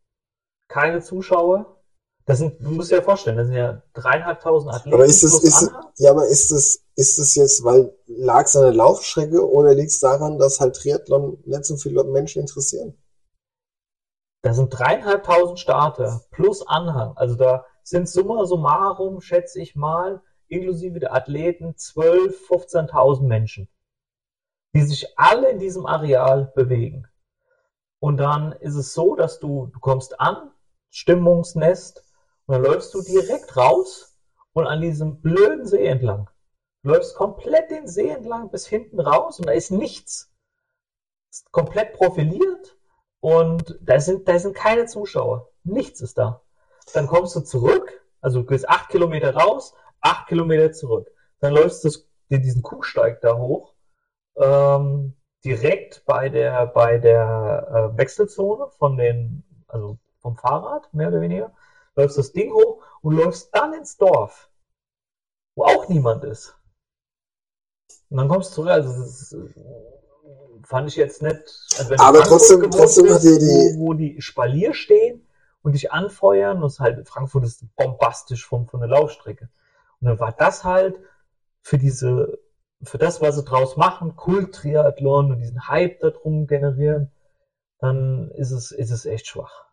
[0.67, 1.81] Keine Zuschauer.
[2.25, 4.93] Das sind, du musst dir ja vorstellen, das sind ja dreieinhalbtausend Athleten.
[4.93, 8.55] Aber ist es, ist, es, ja, aber ist es, ist es jetzt, weil lag es
[8.55, 12.95] an der Laufstrecke oder liegt es daran, dass halt Triathlon nicht so viele Menschen interessieren?
[14.41, 17.15] Da sind dreieinhalbtausend Starter plus Anhang.
[17.15, 23.67] Also da sind summa summarum, schätze ich mal, inklusive der Athleten, 12, 15.000 Menschen
[24.73, 27.07] die sich alle in diesem Areal bewegen.
[27.99, 30.51] Und dann ist es so, dass du, du kommst an,
[30.89, 32.03] Stimmungsnest,
[32.45, 34.17] und dann läufst du direkt raus
[34.53, 36.29] und an diesem blöden See entlang.
[36.83, 40.33] Du läufst komplett den See entlang bis hinten raus und da ist nichts.
[41.29, 42.77] Ist komplett profiliert
[43.21, 45.49] und da sind, da sind keine Zuschauer.
[45.63, 46.41] Nichts ist da.
[46.93, 51.09] Dann kommst du zurück, also du gehst acht Kilometer raus, acht Kilometer zurück.
[51.39, 51.89] Dann läufst du
[52.29, 53.73] diesen Kuhsteig da hoch
[54.35, 61.21] ähm, direkt bei der, bei der äh, Wechselzone von den, also vom Fahrrad, mehr oder
[61.21, 61.53] weniger,
[61.95, 64.49] läufst das Ding hoch und läufst dann ins Dorf,
[65.55, 66.57] wo auch niemand ist.
[68.09, 70.00] Und dann kommst du zurück, also das ist,
[70.63, 71.43] fand ich jetzt nicht.
[71.77, 75.27] Also Aber trotzdem, trotzdem hat die, die wo, wo die Spalier stehen
[75.61, 79.49] und dich anfeuern, und es halt Frankfurt ist bombastisch von, von der Laufstrecke.
[79.99, 80.99] Und dann war das halt
[81.61, 82.39] für diese
[82.83, 87.11] für das, was sie draus machen, Kult-Triathlon und diesen Hype darum generieren,
[87.79, 89.65] dann ist es, ist es echt schwach.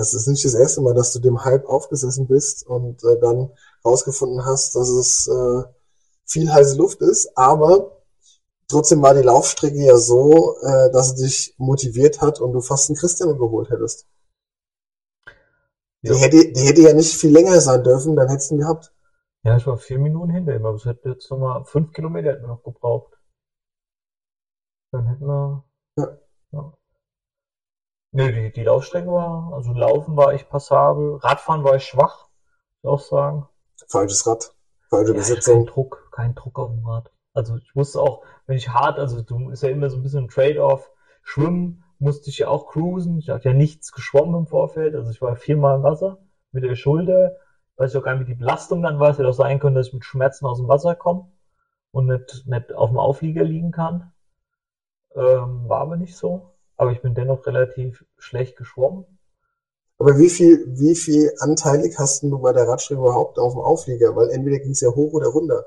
[0.00, 3.50] Es ist nicht das erste Mal, dass du dem Hype aufgesessen bist und äh, dann
[3.84, 5.62] rausgefunden hast, dass es äh,
[6.24, 7.97] viel heiße Luft ist, aber
[8.68, 12.90] trotzdem war die Laufstrecke ja so, äh, dass sie dich motiviert hat und du fast
[12.90, 14.06] einen Christian geholt hättest.
[16.02, 16.14] Die, ja.
[16.14, 18.94] hätte, die hätte ja nicht viel länger sein dürfen, dann hättest du ihn gehabt.
[19.42, 22.42] Ja, ich war vier Minuten hinter ihm, aber es hätte jetzt nochmal fünf Kilometer hätten
[22.42, 23.18] wir noch gebraucht.
[24.92, 25.64] Dann hätten wir.
[25.96, 26.18] Ja.
[26.52, 26.72] ja.
[28.12, 32.28] Nee, die, die Laufstrecke war, also Laufen war ich passabel, Radfahren war ich schwach,
[32.82, 33.48] muss ich auch sagen.
[33.88, 34.54] Falsches Rad,
[34.88, 35.64] falsche ja, Besetzung.
[35.64, 37.12] Kein Druck, kein Druck auf dem Rad.
[37.38, 40.24] Also ich musste auch, wenn ich hart, also du ist ja immer so ein bisschen
[40.24, 40.90] ein Trade-off.
[41.22, 43.20] Schwimmen musste ich ja auch cruisen.
[43.20, 44.96] Ich hatte ja nichts geschwommen im Vorfeld.
[44.96, 46.18] Also ich war viermal im Wasser
[46.50, 47.36] mit der Schulter.
[47.76, 49.10] Weiß ich auch gar nicht, wie die Belastung dann war.
[49.10, 51.30] Es hätte auch sein können, dass ich mit Schmerzen aus dem Wasser komme
[51.92, 54.12] und nicht, nicht auf dem Auflieger liegen kann.
[55.14, 56.56] Ähm, war aber nicht so.
[56.76, 59.04] Aber ich bin dennoch relativ schlecht geschwommen.
[59.98, 64.16] Aber wie viel, wie viel anteilig hast du bei der Radstrecke überhaupt auf dem Auflieger?
[64.16, 65.66] Weil entweder ging es ja hoch oder runter.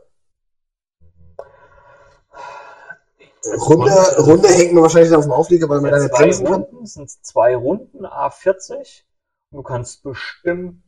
[3.43, 7.55] Runde, Runde hängt nur wahrscheinlich auf dem Auflieger, weil man deine Bremsen Runden sind zwei
[7.55, 9.03] Runden, A40.
[9.49, 10.83] Und du kannst bestimmt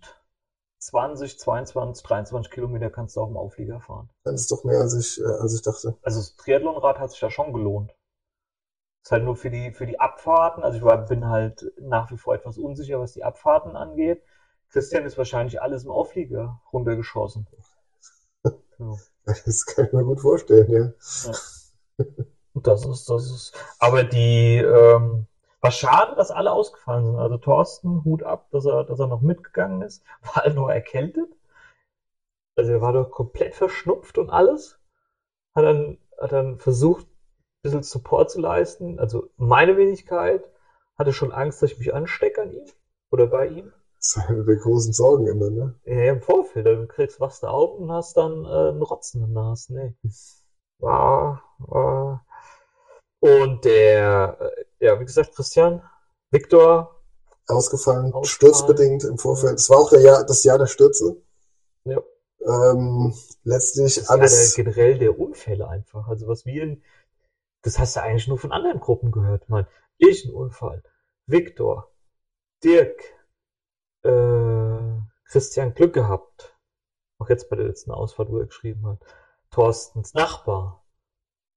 [0.79, 4.09] 20, 22, 23 Kilometer kannst du auf dem Auflieger fahren.
[4.23, 5.97] Das ist doch mehr, als ich, äh, als ich dachte.
[6.01, 7.95] Also das Triathlonrad hat sich ja schon gelohnt.
[9.01, 10.63] Ist halt nur für die, für die Abfahrten.
[10.63, 14.23] Also ich war, bin halt nach wie vor etwas unsicher, was die Abfahrten angeht.
[14.69, 17.47] Christian ist wahrscheinlich alles im Auflieger runtergeschossen.
[18.79, 18.97] So.
[19.25, 20.93] Das kann ich mir gut vorstellen, ja.
[21.99, 22.25] ja.
[22.63, 25.27] Das ist, das ist, aber die, ähm,
[25.63, 27.15] war schade, dass alle ausgefallen sind.
[27.15, 30.03] Also Thorsten, Hut ab, dass er, dass er noch mitgegangen ist.
[30.21, 31.31] War halt nur erkältet.
[32.57, 34.77] Also er war doch komplett verschnupft und alles.
[35.55, 38.99] Hat dann, hat dann versucht, ein bisschen Support zu leisten.
[38.99, 40.43] Also meine Wenigkeit
[40.97, 42.65] hatte schon Angst, dass ich mich anstecke an ihm
[43.09, 43.71] oder bei ihm.
[43.95, 45.75] Das ist eine der großen Sorgen immer, ne?
[45.85, 46.67] Ja, im Vorfeld.
[46.67, 49.73] Du kriegst was da auf und hast dann äh, einen Rotzen in der Nase.
[49.73, 49.95] Nee.
[50.79, 52.25] War, war,
[53.23, 54.37] und der,
[54.79, 55.81] äh, ja, wie gesagt, Christian,
[56.29, 57.01] Viktor.
[57.47, 59.59] Ausgefallen, ausgefallen, sturzbedingt im Vorfeld.
[59.59, 61.21] Es war auch der Jahr, das Jahr der Stürze.
[61.85, 62.01] Ja.
[62.41, 63.13] Ähm,
[63.45, 64.57] letztlich das alles.
[64.57, 66.09] Ja der, generell der Unfälle einfach.
[66.09, 66.83] Also was wir, in,
[67.61, 69.47] das hast du eigentlich nur von anderen Gruppen gehört.
[69.47, 70.83] Man, ich ein Unfall,
[71.25, 71.89] Viktor,
[72.61, 73.03] Dirk,
[74.03, 76.57] äh, Christian Glück gehabt.
[77.19, 78.99] Auch jetzt bei der letzten Ausfahrt, wo er geschrieben hat.
[79.49, 80.82] Thorstens Nachbar.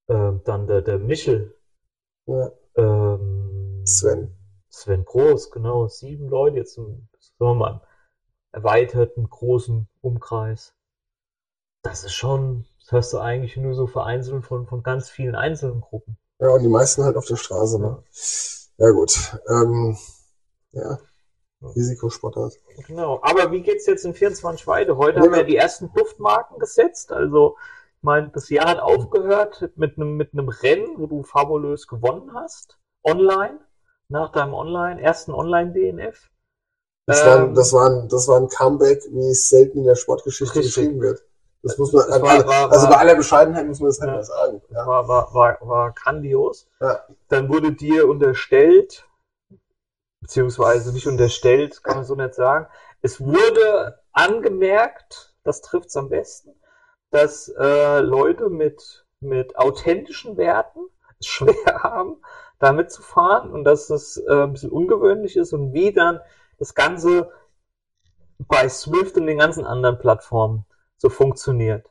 [0.09, 1.57] Ähm, dann der, der Michel,
[2.27, 2.53] ja.
[2.77, 4.35] Ähm, Sven.
[4.69, 5.89] Sven Groß, genau.
[5.89, 7.81] Sieben Leute jetzt im, sagen wir mal,
[8.53, 10.75] erweiterten großen Umkreis.
[11.83, 15.81] Das ist schon, das hörst du eigentlich nur so vereinzelt von, von ganz vielen einzelnen
[15.81, 16.19] Gruppen.
[16.39, 18.03] Ja, und die meisten halt auf der Straße, ne?
[18.79, 19.39] Ja, gut.
[19.49, 19.97] Ähm,
[20.73, 20.99] ja.
[21.63, 22.59] Risikosportart.
[22.87, 23.21] Genau.
[23.23, 24.97] Aber wie geht's jetzt in 24 weiter?
[24.97, 25.25] Heute ja.
[25.25, 27.13] haben wir die ersten Duftmarken gesetzt.
[27.13, 27.57] Also
[28.07, 32.79] meine, das Jahr hat aufgehört mit einem, mit einem Rennen, wo du fabulös gewonnen hast.
[33.05, 33.59] Online.
[34.09, 36.31] Nach deinem Online, ersten Online-DNF.
[37.07, 39.97] Das, ähm, war, das, war ein, das war ein Comeback, wie es selten in der
[39.97, 40.75] Sportgeschichte richtig.
[40.75, 41.23] geschrieben wird.
[41.63, 44.23] Das muss man, das war, war, also bei aller Bescheidenheit muss man das halt ja,
[44.23, 44.63] sagen.
[44.71, 44.87] Ja.
[44.87, 46.69] War, war, war, war grandios.
[46.81, 47.01] Ja.
[47.29, 49.05] Dann wurde dir unterstellt,
[50.21, 52.69] beziehungsweise nicht unterstellt, kann man so nicht sagen.
[53.03, 56.55] Es wurde angemerkt, das trifft es am besten,
[57.17, 60.81] dass äh, Leute mit, mit authentischen Werten
[61.19, 62.23] es schwer haben,
[62.59, 66.21] damit zu fahren und dass es äh, ein bisschen ungewöhnlich ist und wie dann
[66.59, 67.33] das Ganze
[68.39, 70.67] bei Swift und den ganzen anderen Plattformen
[70.99, 71.91] so funktioniert.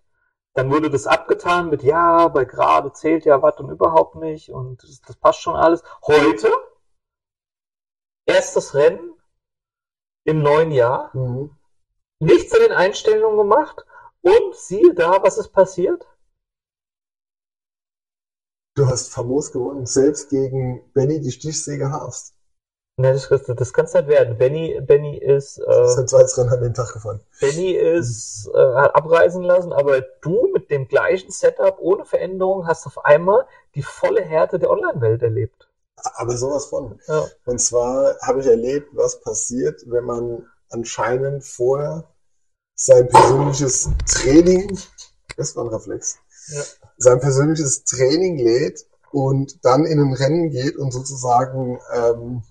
[0.54, 4.84] Dann wurde das abgetan mit, ja, bei gerade zählt ja was und überhaupt nicht und
[4.84, 5.84] das, das passt schon alles.
[6.06, 6.50] Heute,
[8.28, 9.16] erstes Rennen
[10.24, 11.50] im neuen Jahr, mhm.
[12.20, 13.86] nichts an den Einstellungen gemacht
[14.26, 16.08] und siehe da, was ist passiert?
[18.76, 22.34] Du hast famos gewonnen, selbst gegen Benny die Stichsäge hast.
[22.98, 24.38] Ne, das, das kann es nicht werden.
[24.38, 25.58] Benny, Benny ist.
[25.60, 27.20] Äh, das ist ein Rennen an den Tag gefahren.
[27.42, 32.88] Benny ist, äh, hat abreisen lassen, aber du mit dem gleichen Setup, ohne Veränderung, hast
[32.88, 35.70] auf einmal die volle Härte der Online-Welt erlebt.
[36.16, 37.00] Aber sowas von.
[37.08, 37.26] Ja.
[37.46, 42.06] Und zwar habe ich erlebt, was passiert, wenn man anscheinend vorher
[42.86, 44.78] sein persönliches Training,
[45.38, 46.18] das war ein Reflex,
[46.50, 46.62] ja.
[46.98, 52.44] sein persönliches Training lädt und dann in ein Rennen geht und sozusagen ähm,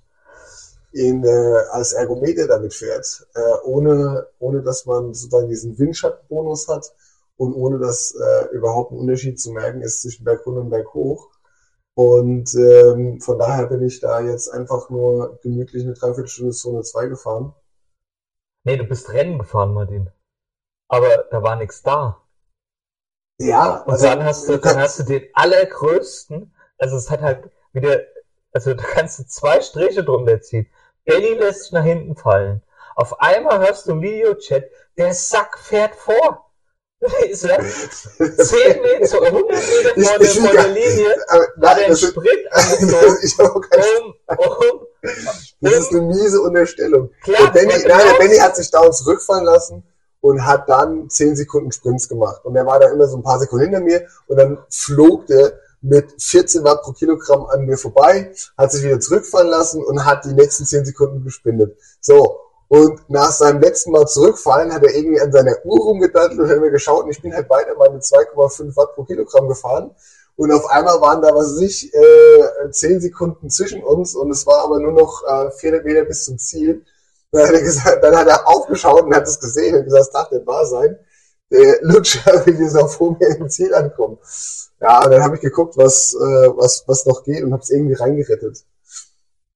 [0.91, 6.93] in, äh, als Ergometer damit fährt, äh, ohne, ohne dass man sozusagen diesen Windschattenbonus hat
[7.37, 10.93] und ohne dass äh, überhaupt ein Unterschied zu merken ist zwischen Berg runter und Berg
[10.95, 11.31] hoch.
[11.95, 17.07] Und ähm, von daher bin ich da jetzt einfach nur gemütlich eine Dreiviertelstunde Zone 2
[17.07, 17.55] gefahren
[18.67, 20.11] Nee, du bist Rennen gefahren, Martin.
[20.89, 22.21] Aber da war nichts da.
[23.39, 23.83] Ja.
[23.83, 28.03] Und also, dann hast du, dann hast du den allergrößten, also es hat halt wieder,
[28.53, 30.69] also da kannst du zwei Striche drunter ziehen.
[31.05, 32.63] Belly lässt sich nach hinten fallen.
[32.97, 34.65] Auf einmal hörst du im Videochat,
[34.97, 36.53] der Sack fährt vor.
[37.29, 41.87] Ist er 10 Meter, 100 Meter vor, der, vor der Linie, aber, nein, hat er
[41.87, 44.87] einen Sprint angezogen, um, um,
[45.61, 47.11] Das ist eine miese Unterstellung.
[47.23, 49.85] Klar, der Benny, nein, der Benny hat sich da uns zurückfallen lassen
[50.25, 52.47] und hat dann 10 Sekunden Sprints gemacht.
[52.47, 55.53] Und er war da immer so ein paar Sekunden hinter mir und dann flog der
[55.83, 60.25] mit 14 Watt pro Kilogramm an mir vorbei, hat sich wieder zurückfallen lassen und hat
[60.25, 61.77] die nächsten 10 Sekunden gesprintet.
[62.01, 66.49] So, und nach seinem letzten Mal zurückfallen hat er irgendwie an seiner Uhr rumgedattelt und
[66.49, 69.91] hat mir geschaut und ich bin halt weiter mit 2,5 Watt pro Kilogramm gefahren.
[70.37, 74.47] Und auf einmal waren da, was weiß ich, äh, 10 Sekunden zwischen uns und es
[74.47, 76.83] war aber nur noch äh, 400 Meter bis zum Ziel.
[77.35, 80.11] Dann hat er, gesagt, dann hat er aufgeschaut und hat es gesehen und gesagt, das
[80.11, 80.97] darf nicht wahr sein.
[81.51, 84.19] Der Lutscher will jetzt auch vor mir im Ziel ankommen.
[84.81, 87.71] Ja, und dann habe ich geguckt, was, äh, was, was noch geht und habe es
[87.71, 88.65] irgendwie reingerettet.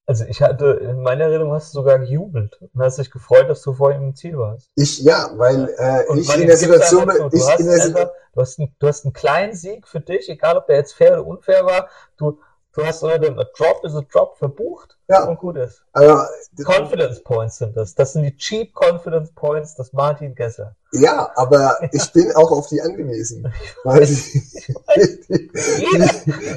[0.07, 3.63] Also ich hatte, in meiner Erinnerung hast du sogar gejubelt und hast dich gefreut, dass
[3.63, 4.71] du vor ihm im Ziel warst.
[4.75, 8.59] Ich, ja, weil äh, ich in der Situation bin, ich in der Situation, du hast,
[8.59, 11.65] einen, du hast einen kleinen Sieg für dich, egal ob der jetzt fair oder unfair
[11.67, 12.41] war, du,
[12.79, 15.25] du hast oder den Drop is a Drop verbucht ja.
[15.25, 15.83] und gut ist.
[15.93, 16.23] Also,
[16.65, 17.95] Confidence Points sind das.
[17.95, 20.77] Das sind die Cheap Confidence Points des Martin Gesser.
[20.93, 23.53] Ja, aber ich bin auch auf die angewiesen.
[23.85, 24.51] weil die,
[24.97, 25.51] die,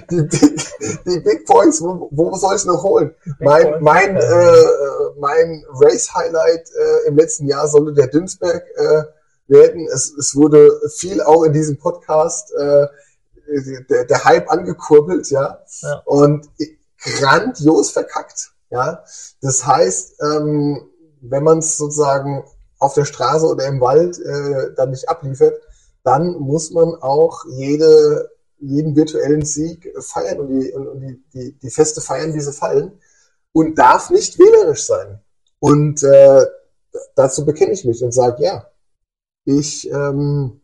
[0.10, 0.56] die, die,
[1.06, 3.14] die, Big Points, wo, wo soll ich noch holen?
[3.40, 4.64] mein, mein, äh,
[5.18, 9.04] mein Race Highlight äh, im letzten Jahr sollte der Dünsberg äh,
[9.48, 9.88] werden.
[9.92, 12.88] Es, es wurde viel auch in diesem Podcast äh,
[13.90, 15.60] der, der Hype angekurbelt, ja.
[15.82, 16.02] ja.
[16.06, 16.50] Und
[17.00, 18.52] grandios verkackt.
[18.70, 19.04] Ja,
[19.42, 22.44] das heißt, ähm, wenn man es sozusagen
[22.80, 25.62] auf der Straße oder im Wald äh, dann nicht abliefert,
[26.04, 31.70] dann muss man auch jede, jeden virtuellen Sieg feiern und die, und, die, die, die
[31.70, 32.94] Feste feiern, wie sie fallen
[33.52, 35.20] und darf nicht wählerisch sein.
[35.60, 36.46] Und äh,
[37.16, 38.68] dazu bekenne ich mich und sage, ja,
[39.46, 40.61] ich, ähm,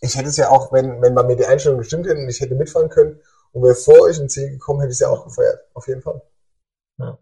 [0.00, 2.40] ich hätte es ja auch, wenn, wenn man mir die Einstellung gestimmt hätte und ich
[2.40, 3.20] hätte mitfahren können
[3.52, 5.60] und wäre vor euch ins Ziel gekommen, hätte ich es ja auch gefeiert.
[5.74, 6.22] Auf jeden Fall.
[6.98, 7.18] Ja.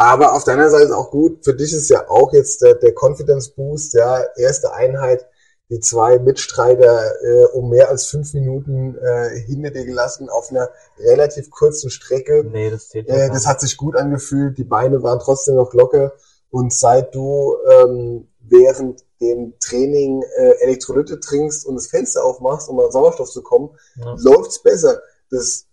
[0.00, 1.44] Aber auf deiner Seite auch gut.
[1.44, 5.26] Für dich ist ja auch jetzt der, der Confidence Boost, ja, erste Einheit,
[5.70, 10.70] die zwei Mitstreiter äh, um mehr als fünf Minuten äh, hinter dir gelassen auf einer
[10.98, 12.44] relativ kurzen Strecke.
[12.44, 14.56] Nee, das zählt äh, Das hat sich gut angefühlt.
[14.56, 16.14] Die Beine waren trotzdem noch locker.
[16.50, 22.78] Und seit du ähm, während dem Training äh, Elektrolyte trinkst und das Fenster aufmachst, um
[22.80, 24.14] an Sauerstoff zu kommen, ja.
[24.18, 25.00] läuft's besser
[25.30, 25.66] das,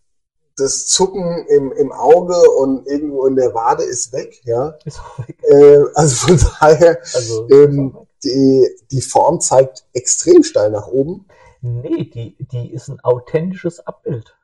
[0.57, 4.77] das Zucken im, im Auge und irgendwo in der Wade ist weg, ja.
[4.85, 5.37] Ist weg.
[5.43, 11.27] Äh, also von daher, also, ähm, die, die Form zeigt extrem steil nach oben.
[11.61, 14.37] Nee, die, die ist ein authentisches Abbild.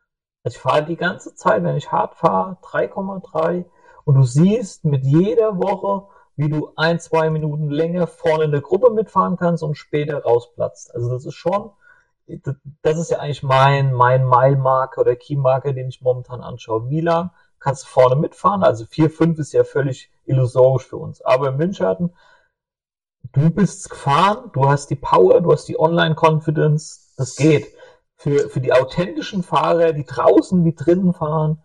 [0.44, 3.66] Also ich fahre die ganze Zeit, wenn ich hart fahre, 3,3
[4.06, 6.08] und du siehst mit jeder Woche,
[6.42, 10.94] wie du ein, zwei Minuten länger vorne in der Gruppe mitfahren kannst und später rausplatzt.
[10.96, 11.72] Also das ist schon
[12.82, 16.90] das ist ja eigentlich mein, mein Mile-Marker oder Key-Marker, den ich momentan anschaue.
[16.90, 18.64] Wie lang kannst du vorne mitfahren?
[18.64, 21.22] Also 4, 5 ist ja völlig illusorisch für uns.
[21.22, 22.14] Aber im Windschatten,
[23.34, 27.68] du bist gefahren, du hast die Power, du hast die Online-Confidence, das geht.
[28.16, 31.64] Für, für die authentischen Fahrer, die draußen wie drinnen fahren,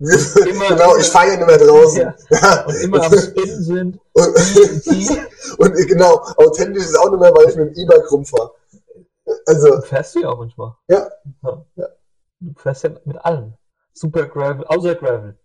[0.48, 2.14] Immer, genau, ich fahre ja nicht mehr draußen.
[2.30, 4.00] Ja, und immer am Spin sind.
[5.58, 8.52] Und, und, genau, authentisch ist auch nicht mehr, weil ich mit dem E-Bike rumfahre.
[9.46, 10.74] Also, fährst du ja auch manchmal.
[10.88, 11.10] Ja.
[11.42, 11.64] ja.
[11.76, 11.86] ja.
[12.40, 13.54] Du fährst ja mit allem.
[13.92, 15.38] Super Gravel, außer Gravel.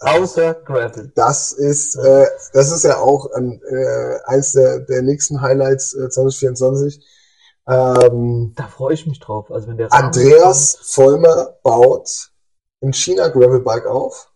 [0.00, 1.12] Außer Gravel.
[1.14, 6.08] Das ist, äh, das ist ja auch ein, äh, eins der, der nächsten Highlights äh,
[6.08, 7.04] 2024.
[7.68, 9.50] Ähm, da freue ich mich drauf.
[9.50, 12.32] Also wenn der Andreas Vollmer baut
[12.82, 14.32] ein China Gravelbike auf,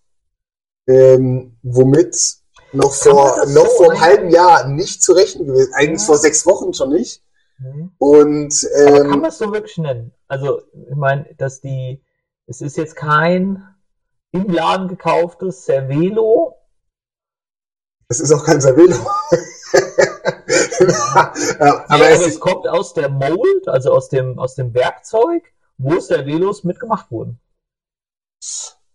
[0.86, 2.40] ähm, womit
[2.72, 6.06] noch vor, noch so vor einem halben Jahr nicht zu rechnen gewesen, eigentlich ja.
[6.06, 7.22] vor sechs Wochen schon nicht.
[7.58, 7.92] Mhm.
[7.98, 10.12] Und ähm, Aber kann man es so wirklich nennen?
[10.28, 12.02] Also, ich meine, dass die,
[12.46, 13.64] es ist jetzt kein
[14.32, 16.56] im Laden gekauftes Cervelo.
[18.08, 18.96] Es ist auch kein Cervelo.
[20.80, 21.32] ja,
[21.88, 25.52] aber, ja, es, aber es kommt aus der Mold, also aus dem, aus dem Werkzeug,
[25.78, 27.40] wo Cervelos mitgemacht wurden.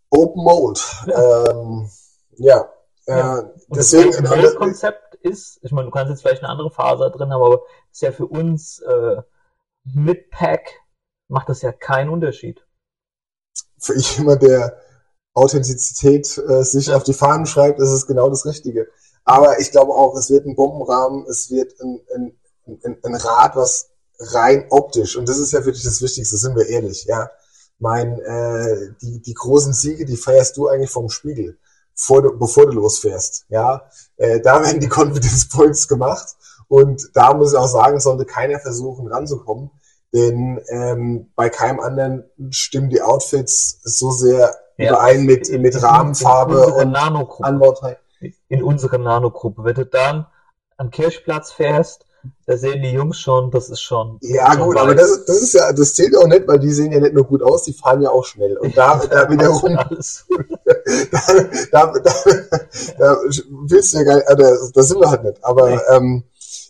[0.10, 0.84] Open Mold.
[1.08, 1.52] Ja.
[1.52, 1.90] Ähm,
[2.38, 2.70] ja.
[3.08, 3.40] ja.
[3.40, 7.32] Äh, deswegen, das Mold-Konzept ist, ich meine, du kannst jetzt vielleicht eine andere Faser drin
[7.32, 9.22] haben, aber ist ja für uns äh,
[9.84, 10.70] mit Pack
[11.28, 12.66] macht das ja keinen Unterschied.
[13.78, 14.80] Für jemand, der
[15.34, 16.96] Authentizität äh, sich ja.
[16.96, 18.88] auf die Fahnen schreibt, ist es genau das Richtige.
[19.24, 23.56] Aber ich glaube auch, es wird ein Bombenrahmen, es wird ein, ein, ein, ein Rad,
[23.56, 23.90] was
[24.20, 27.30] rein optisch, und das ist ja für dich das Wichtigste, sind wir ehrlich, ja.
[27.80, 31.58] Mein, äh, die, die großen Siege, die feierst du eigentlich vom Spiegel
[31.94, 33.46] vor, bevor du losfährst.
[33.50, 36.36] Ja, äh, da werden die Confidence Points gemacht
[36.68, 39.72] und da muss ich auch sagen, sollte keiner versuchen ranzukommen,
[40.14, 45.82] denn ähm, bei keinem anderen stimmen die Outfits so sehr ja, überein mit, in, mit
[45.82, 47.98] Rahmenfarbe und Anbauteil.
[48.48, 49.64] In unserer Nanogruppe.
[49.64, 50.26] Wenn du dann
[50.78, 52.05] am Kirchplatz fährst,
[52.46, 54.18] da sehen die Jungs schon, das ist schon.
[54.22, 56.92] Ja, schon gut, aber das, das ist ja, das zählt auch nicht, weil die sehen
[56.92, 58.58] ja nicht nur gut aus, die fahren ja auch schnell.
[58.58, 59.90] Und da, da wiederum, da,
[61.72, 62.14] da, da,
[62.98, 63.18] da
[63.68, 65.44] willst du ja gar nicht, also, da sind wir halt nicht.
[65.44, 65.80] Aber nee.
[65.92, 66.24] ähm,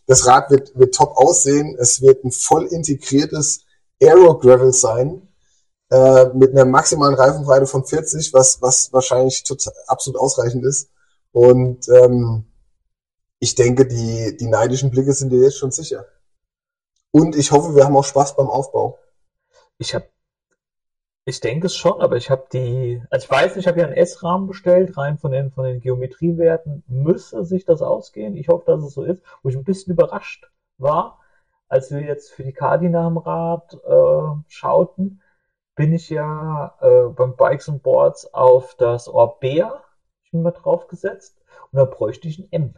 [0.07, 1.75] das Rad wird, wird top aussehen.
[1.79, 3.61] Es wird ein voll integriertes
[4.01, 5.27] Aero Gravel sein.
[5.91, 10.89] Äh, mit einer maximalen Reifenbreite von 40, was, was wahrscheinlich total, absolut ausreichend ist.
[11.31, 12.45] Und ähm,
[13.39, 16.05] ich denke, die, die neidischen Blicke sind dir jetzt schon sicher.
[17.11, 18.99] Und ich hoffe, wir haben auch Spaß beim Aufbau.
[19.77, 20.07] Ich habe,
[21.25, 23.95] ich denke es schon, aber ich habe die, also ich weiß ich habe ja einen
[23.95, 28.35] S-Rahmen bestellt, rein von den, von den Geometriewerten müsste sich das ausgehen.
[28.35, 31.19] Ich hoffe, dass es so ist, wo ich ein bisschen überrascht war,
[31.67, 35.21] als wir jetzt für die Cardina am Rad äh, schauten,
[35.75, 39.83] bin ich ja äh, beim Bikes and Boards auf das Orbea,
[40.23, 40.99] ich bin mal drauf und
[41.71, 42.75] da bräuchte ich ein M.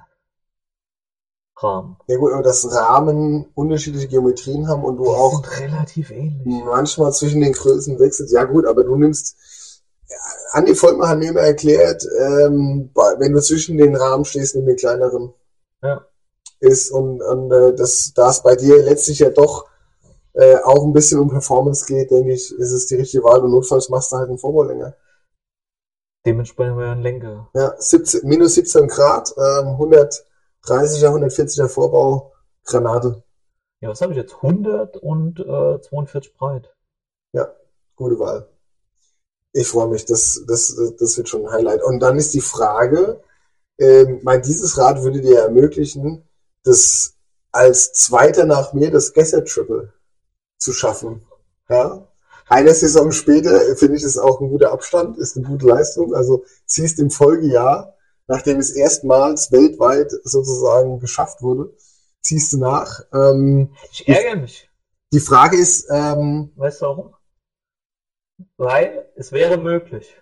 [1.59, 1.97] Rahmen.
[2.07, 6.63] Ja gut, aber dass Rahmen unterschiedliche Geometrien haben und du die auch sind relativ ähnlich.
[6.65, 8.33] manchmal zwischen den Größen wechselst.
[8.33, 9.35] Ja gut, aber du nimmst
[10.09, 10.17] ja,
[10.51, 14.77] Andi Vollmer hat mir immer erklärt, ähm, wenn du zwischen den Rahmen stehst, nimm den
[14.77, 15.33] kleineren.
[15.81, 16.05] Ja.
[16.59, 19.67] Ist und, und äh, das, da es bei dir letztlich ja doch
[20.33, 23.41] äh, auch ein bisschen um Performance geht, denke ich, ist es die richtige Wahl.
[23.41, 24.95] Und notfalls machst du halt einen Vorbaulänger.
[26.25, 27.49] Dementsprechend haben wir einen Lenker.
[27.53, 30.25] Ja, 17, minus 17 Grad, ähm, 100
[30.67, 32.33] 30er, 140er Vorbau,
[32.65, 33.23] Granate.
[33.79, 34.35] Ja, was habe ich jetzt?
[34.35, 36.73] 100 und äh, 42 breit.
[37.31, 37.53] Ja,
[37.95, 38.47] gute Wahl.
[39.53, 41.83] Ich freue mich, das, das, das wird schon ein Highlight.
[41.83, 43.21] Und dann ist die Frage,
[43.79, 46.23] ähm, mein, dieses Rad würde dir ermöglichen,
[46.63, 47.15] das
[47.51, 49.93] als Zweiter nach mir das Gesser Triple
[50.57, 51.25] zu schaffen.
[51.69, 52.07] Ja?
[52.47, 56.13] Eine Saison später finde ich das auch ein guter Abstand, ist eine gute Leistung.
[56.15, 57.96] Also ziehst im Folgejahr
[58.27, 61.73] nachdem es erstmals weltweit sozusagen geschafft wurde,
[62.21, 63.01] ziehst du nach.
[63.13, 64.69] Ähm, ich ärgere mich.
[65.13, 67.15] Die Frage ist, ähm, weißt du warum?
[68.57, 70.21] Weil es wäre möglich.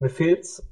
[0.00, 0.62] Mir fehlt's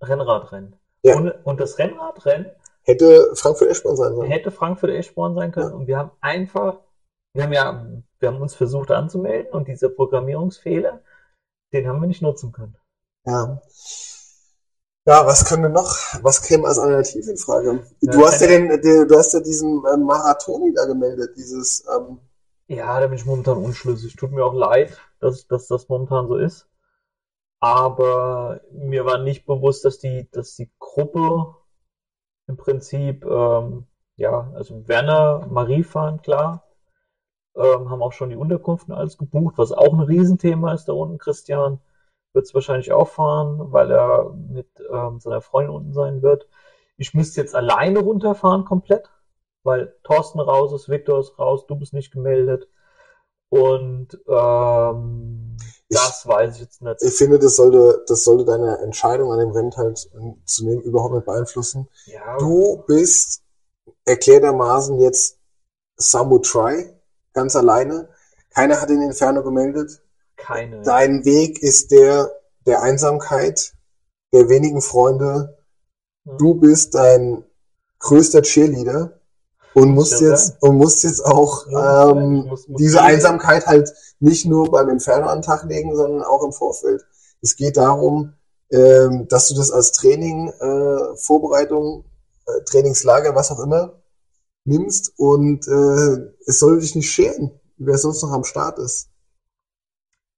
[0.00, 0.76] Rennradrennen.
[1.02, 1.16] Ja.
[1.16, 2.50] Und, und das Rennradrennen
[2.82, 4.30] hätte Frankfurt Eschborn sein sollen.
[4.30, 5.70] Hätte Frankfurt Eschborn sein können.
[5.70, 5.76] Ja.
[5.76, 6.80] Und wir haben einfach,
[7.34, 7.86] wir haben ja,
[8.18, 11.02] wir haben uns versucht anzumelden und dieser Programmierungsfehler,
[11.72, 12.76] den haben wir nicht nutzen können.
[13.24, 13.60] Ja.
[15.04, 15.96] Ja, was können wir noch?
[16.22, 17.84] Was käme als Alternative in Frage?
[18.00, 21.84] Du hast ja den, den, du hast ja diesen ähm, Marathoni da gemeldet, dieses.
[21.94, 22.18] Ähm
[22.68, 24.14] ja, da bin ich momentan unschlüssig.
[24.16, 26.68] Tut mir auch leid, dass, dass das momentan so ist.
[27.60, 31.56] Aber mir war nicht bewusst, dass die, dass die Gruppe
[32.46, 33.86] im Prinzip, ähm,
[34.16, 36.64] ja, also Werner, Marie fahren, klar,
[37.56, 41.18] ähm, haben auch schon die Unterkunft alles gebucht, was auch ein Riesenthema ist da unten,
[41.18, 41.80] Christian
[42.32, 46.48] wird es wahrscheinlich auch fahren, weil er mit ähm, seiner Freundin unten sein wird.
[46.96, 49.10] Ich müsste jetzt alleine runterfahren komplett,
[49.62, 52.68] weil Thorsten raus ist, Viktor ist raus, du bist nicht gemeldet.
[53.48, 55.56] Und ähm,
[55.88, 57.02] ich, das weiß ich jetzt nicht.
[57.02, 59.98] Ich finde, das sollte, das sollte deine Entscheidung an dem Rennen halt
[60.46, 61.86] zu nehmen überhaupt nicht beeinflussen.
[62.06, 63.42] Ja, du bist
[64.06, 65.38] erklärtermaßen jetzt
[65.96, 66.94] Samu Try,
[67.34, 68.08] ganz alleine.
[68.50, 70.02] Keiner hat in Inferno gemeldet.
[70.42, 70.82] Keine.
[70.82, 72.30] Dein Weg ist der
[72.66, 73.72] der Einsamkeit,
[74.32, 75.56] der wenigen Freunde.
[76.24, 76.38] Hm.
[76.38, 77.44] Du bist dein
[77.98, 79.20] größter Cheerleader
[79.74, 84.70] und musst jetzt und musst jetzt auch ähm, muss, muss diese Einsamkeit halt nicht nur
[84.70, 87.04] beim Inferno an den Tag legen, sondern auch im Vorfeld.
[87.40, 88.34] Es geht darum,
[88.70, 92.04] ähm, dass du das als Training, äh, Vorbereitung,
[92.46, 94.02] äh, Trainingslager, was auch immer,
[94.64, 99.11] nimmst und äh, es soll dich nicht scheren, wer sonst noch am Start ist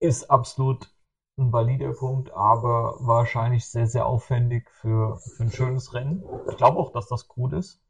[0.05, 0.91] ist absolut
[1.37, 6.23] ein valider Punkt, aber wahrscheinlich sehr, sehr aufwendig für, für ein schönes Rennen.
[6.49, 7.81] Ich glaube auch, dass das gut ist.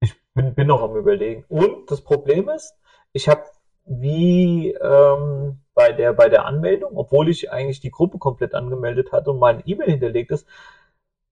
[0.00, 1.44] Ich bin, bin noch am Überlegen.
[1.48, 2.74] Und das Problem ist,
[3.12, 3.44] ich habe
[3.84, 9.30] wie ähm, bei, der, bei der Anmeldung, obwohl ich eigentlich die Gruppe komplett angemeldet hatte
[9.30, 10.46] und meine E-Mail hinterlegt ist,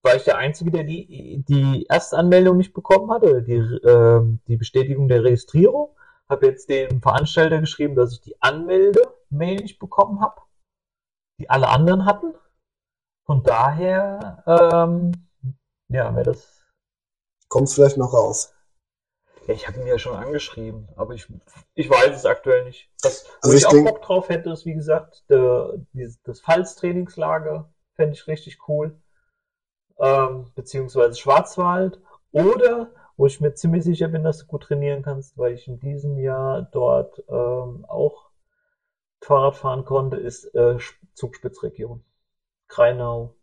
[0.02, 5.08] war ich der Einzige, der die, die Erstanmeldung nicht bekommen hatte, die, äh, die Bestätigung
[5.08, 5.90] der Registrierung
[6.28, 10.42] habe jetzt dem Veranstalter geschrieben, dass ich die Anmelde-Mail nicht bekommen habe,
[11.38, 12.34] die alle anderen hatten.
[13.24, 15.12] Von daher, ähm,
[15.88, 16.62] ja, wäre das.
[17.48, 18.54] Kommt vielleicht noch raus.
[19.46, 21.26] Ja, ich habe ihn ja schon angeschrieben, aber ich,
[21.74, 22.90] ich weiß es aktuell nicht.
[23.02, 26.42] Was, also wo ich, ich auch Bock drauf hätte, ist wie gesagt, der, dieses, das
[26.42, 29.00] Pfalz-Trainingslager fände ich richtig cool.
[29.98, 32.00] ähm, beziehungsweise Schwarzwald
[32.32, 35.80] oder wo ich mir ziemlich sicher bin, dass du gut trainieren kannst, weil ich in
[35.80, 38.30] diesem Jahr dort ähm, auch
[39.20, 40.78] Fahrrad fahren konnte, ist äh,
[41.14, 42.04] Zugspitzregion.
[42.68, 43.34] Kreinau,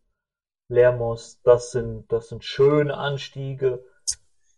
[0.70, 3.84] Lermos, das sind, das sind schöne Anstiege.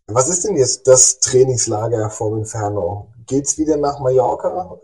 [0.06, 3.12] Was ist denn jetzt das Trainingslager vom Inferno?
[3.26, 4.78] Geht's wieder nach Mallorca?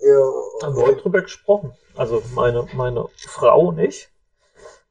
[0.62, 1.72] Haben wir heute drüber gesprochen.
[1.96, 4.10] Also meine, meine Frau und ich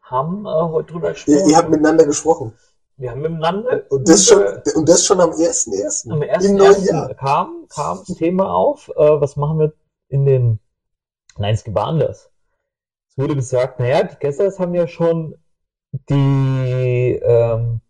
[0.01, 1.37] haben äh, heute drüber gesprochen.
[1.37, 2.57] Ihr, ihr habt miteinander gesprochen.
[2.97, 3.83] Wir haben miteinander.
[3.89, 4.43] Und das, schon,
[4.75, 6.11] und das schon am 1.1.
[6.11, 7.15] Am 1.1.
[7.15, 9.73] kam, kam das Thema auf, äh, was machen wir
[10.09, 10.59] in den.
[11.37, 12.29] Nein, es war anders.
[13.09, 15.35] Es wurde gesagt, naja, die Gäste haben ja schon
[16.09, 17.81] die, ähm,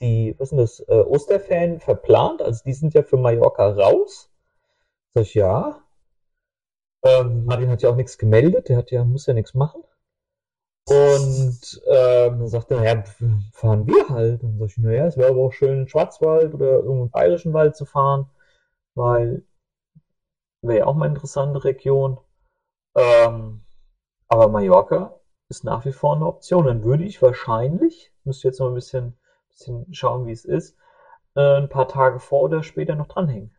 [0.00, 2.42] die, was ist denn das, äh, Osterferien verplant.
[2.42, 4.30] Also die sind ja für Mallorca raus.
[5.14, 5.82] Sag ich, ja.
[7.02, 9.82] Ähm, Martin hat ja auch nichts gemeldet, der hat ja, muss ja nichts machen.
[10.88, 13.04] Und ähm, dann sagte er, naja,
[13.52, 14.42] fahren wir halt.
[14.42, 17.76] Dann sag ich, naja, es wäre aber auch schön, in Schwarzwald oder irgendeinen bayerischen Wald
[17.76, 18.30] zu fahren,
[18.94, 19.44] weil
[20.62, 22.18] wäre ja auch mal eine interessante Region.
[22.96, 23.64] Ähm,
[24.28, 25.20] aber Mallorca
[25.50, 26.64] ist nach wie vor eine Option.
[26.64, 29.18] Dann würde ich wahrscheinlich, müsste jetzt noch ein bisschen,
[29.50, 30.74] bisschen schauen, wie es ist,
[31.34, 33.54] äh, ein paar Tage vor oder später noch dranhängen.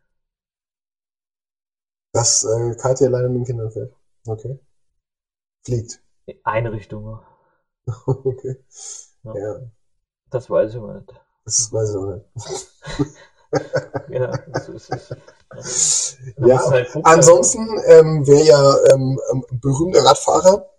[2.11, 3.93] Dass äh, Katja alleine mit den Kindern fährt.
[4.25, 4.59] Okay.
[5.63, 6.01] Fliegt.
[6.43, 7.19] Eine Richtung.
[8.05, 8.63] okay.
[9.23, 9.35] Ja.
[9.35, 9.59] ja.
[10.29, 11.13] Das weiß ich aber nicht.
[11.45, 13.09] Das weiß ich auch nicht.
[14.09, 16.17] ja, das ist es.
[16.37, 20.69] Ja, halt ansonsten ähm, wäre ja ähm, ähm, berühmter Radfahrer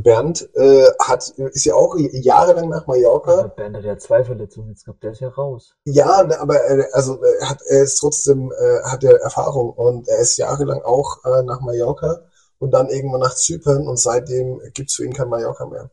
[0.00, 3.42] Bernd äh, hat ist ja auch jahrelang nach Mallorca.
[3.42, 5.74] Ja, Bernd hat ja zwei Verletzungen, jetzt kommt der ist ja raus.
[5.84, 10.08] Ja, ne, aber äh, also er hat er ist trotzdem äh, hat er Erfahrung und
[10.08, 12.22] er ist jahrelang auch äh, nach Mallorca
[12.62, 15.90] und dann irgendwann nach Zypern und seitdem gibt's für ihn kein Mallorca mehr.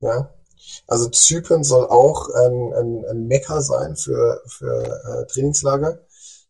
[0.00, 0.34] Ja.
[0.88, 6.00] Also Zypern soll auch ein, ein, ein Mekka sein für, für äh, Trainingslager.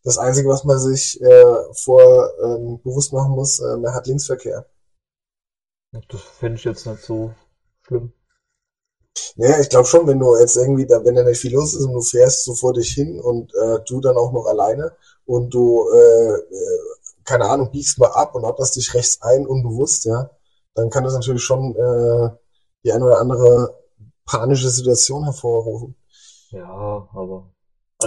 [0.03, 4.65] Das Einzige, was man sich äh, vor ähm, bewusst machen muss, äh, man hat Linksverkehr.
[5.91, 7.31] Das finde ich jetzt nicht so
[7.83, 8.13] schlimm.
[9.35, 11.85] Ja, ich glaube schon, wenn du jetzt irgendwie, da, wenn da nicht viel los ist
[11.85, 15.53] und du fährst so vor dich hin und äh, du dann auch noch alleine und
[15.53, 16.79] du äh, äh
[17.25, 20.29] keine Ahnung, biegst mal ab und ordnest dich rechts ein, unbewusst, ja,
[20.75, 22.29] dann kann das natürlich schon äh,
[22.83, 23.75] die eine oder andere
[24.25, 25.95] panische Situation hervorrufen.
[26.51, 27.51] Ja, aber.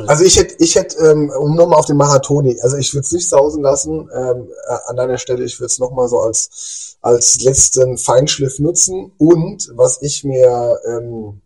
[0.06, 3.12] Also, ich hätte, ich hätte, ähm, um nochmal auf den Marathoni, also ich würde es
[3.12, 7.40] nicht sausen lassen, ähm, äh, an deiner Stelle, ich würde es nochmal so als, als
[7.40, 11.40] letzten Feinschliff nutzen und was ich mir ähm,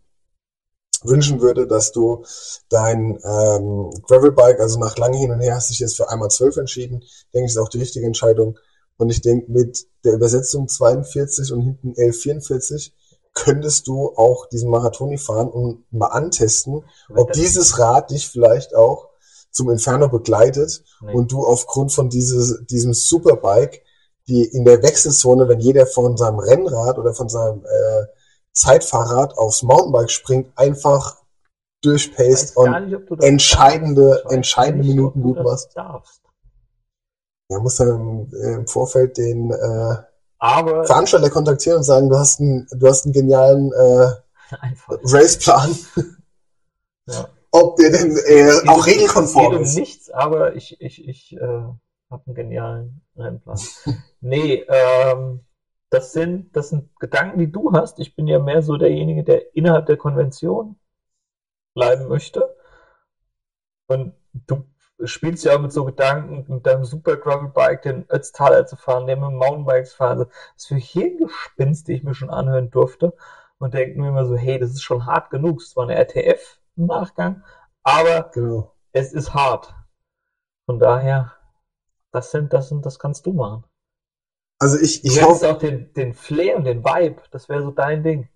[1.03, 2.23] wünschen würde, dass du
[2.69, 6.29] dein ähm, Gravelbike, also nach langem Hin und Her hast du dich jetzt für einmal
[6.29, 8.57] 12 entschieden, denke ich, ist auch die richtige Entscheidung.
[8.97, 12.93] Und ich denke, mit der Übersetzung 42 und hinten 1144
[13.33, 16.83] könntest du auch diesen Marathoni fahren und mal antesten,
[17.15, 19.09] ob dieses Rad dich vielleicht auch
[19.51, 21.13] zum Inferno begleitet nee.
[21.13, 23.83] und du aufgrund von dieses, diesem Superbike,
[24.27, 28.05] die in der Wechselzone, wenn jeder von seinem Rennrad oder von seinem äh,
[28.53, 31.17] Zeitfahrrad aufs Mountainbike springt, einfach
[31.81, 35.75] durchpaced und nicht, entscheidende, entscheidende nicht, Minuten gut machst.
[35.75, 36.21] Darfst.
[37.49, 39.95] Ja, muss dann im, im Vorfeld den äh,
[40.39, 44.07] Aber Veranstalter kontaktieren und sagen, du hast einen, du hast einen genialen äh,
[45.03, 45.75] Raceplan.
[47.05, 47.27] Ja.
[47.51, 49.75] Ob der denn äh, auch regelkonform ist.
[49.75, 51.39] Nichts, aber ich, ich, ich äh,
[52.09, 53.59] habe einen genialen Rennplan.
[54.21, 55.41] nee, ähm,
[55.93, 57.99] das sind, das sind Gedanken, die du hast.
[57.99, 60.79] Ich bin ja mehr so derjenige, der innerhalb der Konvention
[61.75, 62.55] bleiben möchte.
[63.87, 64.65] Und du
[65.03, 69.05] spielst ja auch mit so Gedanken, mit deinem Super Gravel Bike den Ötztaler zu fahren,
[69.05, 70.19] der mit dem Mountainbikes fahren.
[70.19, 73.13] Also, das für Hirngespinst, die ich mir schon anhören durfte.
[73.59, 75.61] Und denke mir immer so, hey, das ist schon hart genug.
[75.61, 77.43] Es war eine RTF im Nachgang,
[77.83, 78.75] aber genau.
[78.93, 79.75] es ist hart.
[80.65, 81.33] Von daher,
[82.11, 83.63] das sind, das sind, das kannst du machen.
[84.63, 88.01] Also ich, ich hoffe auch den, den Flair und den Vibe, das wäre so dein
[88.01, 88.29] Ding.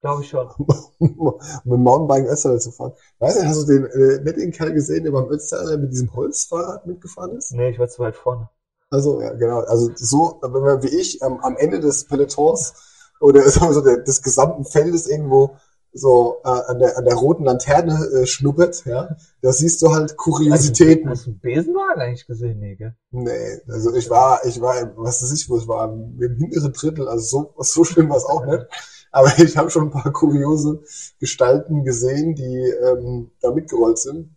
[0.00, 0.48] Glaube ich schon.
[1.00, 2.92] mit dem Mountainbike Ötztaler zu fahren.
[3.18, 6.14] Weißt du, hast du den, äh, nicht den Kerl gesehen, der beim Ötztaler mit diesem
[6.14, 7.50] Holzfahrrad mitgefahren ist?
[7.52, 8.48] Nee, ich war zu weit vorne.
[8.90, 9.58] Also, ja, genau.
[9.62, 12.74] Also so, wenn man wie ich ähm, am Ende des Pelotons
[13.20, 15.56] oder so der, des gesamten Feldes irgendwo
[15.92, 20.16] so äh, an, der, an der roten Laterne äh, schnuppert, ja, da siehst du halt
[20.16, 21.10] Kuriositäten.
[21.10, 22.94] Hast du einen Besenwagen eigentlich gesehen, nee, gell?
[23.10, 27.08] Nee, also ich war, ich war, was weiß ich, wo ich war, im hinteren Drittel,
[27.08, 28.66] also so, so schlimm war es auch nicht.
[29.12, 30.82] Aber ich habe schon ein paar kuriose
[31.18, 34.36] Gestalten gesehen, die ähm, da mitgerollt sind.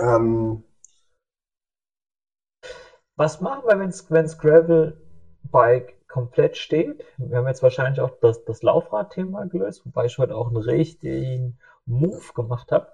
[0.00, 0.64] Ähm,
[3.16, 4.08] was machen wir, wenn es
[4.38, 5.00] Gravel
[5.44, 7.04] Bike komplett steht.
[7.16, 11.58] Wir haben jetzt wahrscheinlich auch das, das Laufrad-Thema gelöst, wobei ich heute auch einen richtigen
[11.86, 12.86] Move gemacht habe,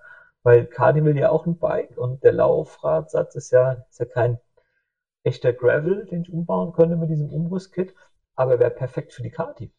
[0.42, 4.40] weil Cardi will ja auch ein Bike und der Laufradsatz ist ja, ist ja kein
[5.22, 7.94] echter Gravel, den ich umbauen könnte mit diesem Umrüstkit,
[8.36, 9.70] aber er wäre perfekt für die Kati.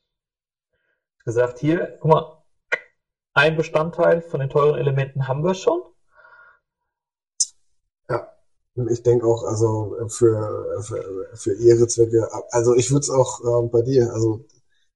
[1.25, 2.43] Gesagt, hier, guck mal,
[3.33, 5.81] ein Bestandteil von den teuren Elementen haben wir schon.
[8.07, 8.31] Ja,
[8.89, 13.67] ich denke auch, also für, für, für ihre Zwecke, also ich würde es auch äh,
[13.67, 14.45] bei dir, also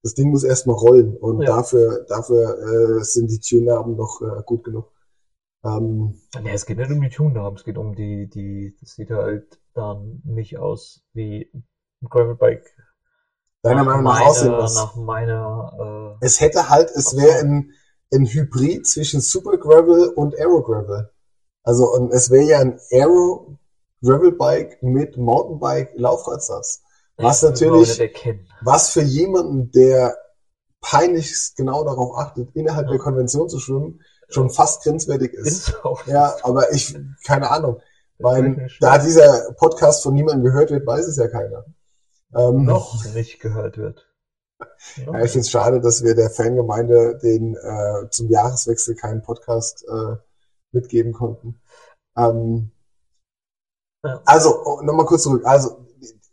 [0.01, 1.47] das Ding muss erstmal rollen und ja.
[1.47, 4.91] dafür, dafür äh, sind die Tune-Namen noch äh, gut genug.
[5.63, 9.09] Ähm, nee, es geht nicht um die Tune-Namen, es geht um die, die, das sieht
[9.09, 12.71] halt dann nicht aus wie ein Gravelbike.
[13.63, 14.75] Deiner Meinung nach aussehen muss.
[14.75, 17.71] Nach meiner, äh, es hätte halt, es wäre ein,
[18.13, 21.09] ein Hybrid zwischen Super Gravel und Aero Gravel.
[21.63, 23.57] Also, und es wäre ja ein Aero
[24.05, 26.83] Gravelbike mit Mountainbike Laufradsatz.
[27.17, 28.01] Was natürlich,
[28.61, 30.17] was für jemanden, der
[30.81, 32.91] peinlichst genau darauf achtet, innerhalb ja.
[32.91, 35.69] der Konvention zu schwimmen, schon fast grenzwertig ist.
[35.69, 36.95] ist ja, aber ich,
[37.25, 37.81] keine Ahnung.
[38.17, 41.65] Weil da dieser Podcast von niemandem gehört wird, weiß es ja keiner.
[42.33, 44.07] Ähm, Noch nicht gehört wird.
[44.95, 49.85] Ja, ich finde es schade, dass wir der Fangemeinde den äh, zum Jahreswechsel keinen Podcast
[49.85, 50.15] äh,
[50.71, 51.59] mitgeben konnten.
[52.15, 52.71] Ähm,
[54.25, 55.45] Also, oh, nochmal kurz zurück.
[55.45, 55.85] Also,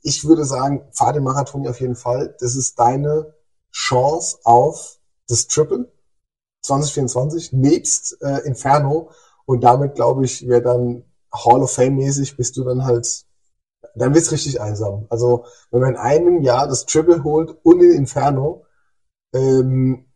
[0.02, 2.36] ich würde sagen, fahr den Marathon auf jeden Fall.
[2.40, 3.34] Das ist deine
[3.70, 4.98] Chance auf
[5.28, 5.90] das Triple
[6.62, 9.10] 2024 nebst äh, Inferno.
[9.44, 13.24] Und damit, glaube ich, wäre dann Hall of Fame mäßig, bist du dann halt,
[13.94, 15.06] dann wird's richtig einsam.
[15.08, 18.64] Also, wenn man in einem Jahr das Triple holt und den Inferno,
[19.32, 20.06] ähm,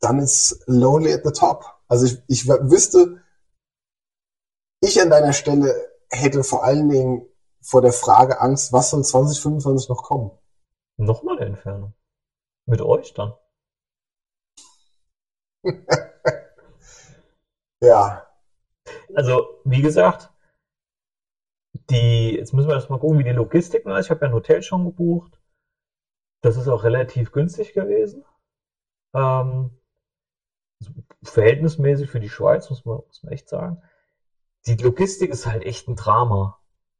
[0.00, 1.64] dann ist Lonely at the Top.
[1.88, 3.22] Also ich, ich wüsste,
[4.80, 5.74] ich an deiner Stelle
[6.14, 7.26] hätte vor allen Dingen
[7.60, 10.30] vor der Frage Angst, was soll 2025 noch kommen?
[10.96, 11.92] Nochmal der Inferno.
[12.66, 13.34] Mit euch dann.
[17.80, 18.26] ja.
[19.14, 20.30] Also, wie gesagt,
[21.90, 23.98] die, jetzt müssen wir erstmal gucken, wie die Logistik war.
[23.98, 25.40] Ich habe ja ein Hotel schon gebucht.
[26.42, 28.24] Das ist auch relativ günstig gewesen.
[29.14, 29.78] Ähm,
[30.80, 30.92] also
[31.22, 33.82] verhältnismäßig für die Schweiz, muss man, muss man echt sagen.
[34.66, 36.58] Die Logistik ist halt echt ein Drama,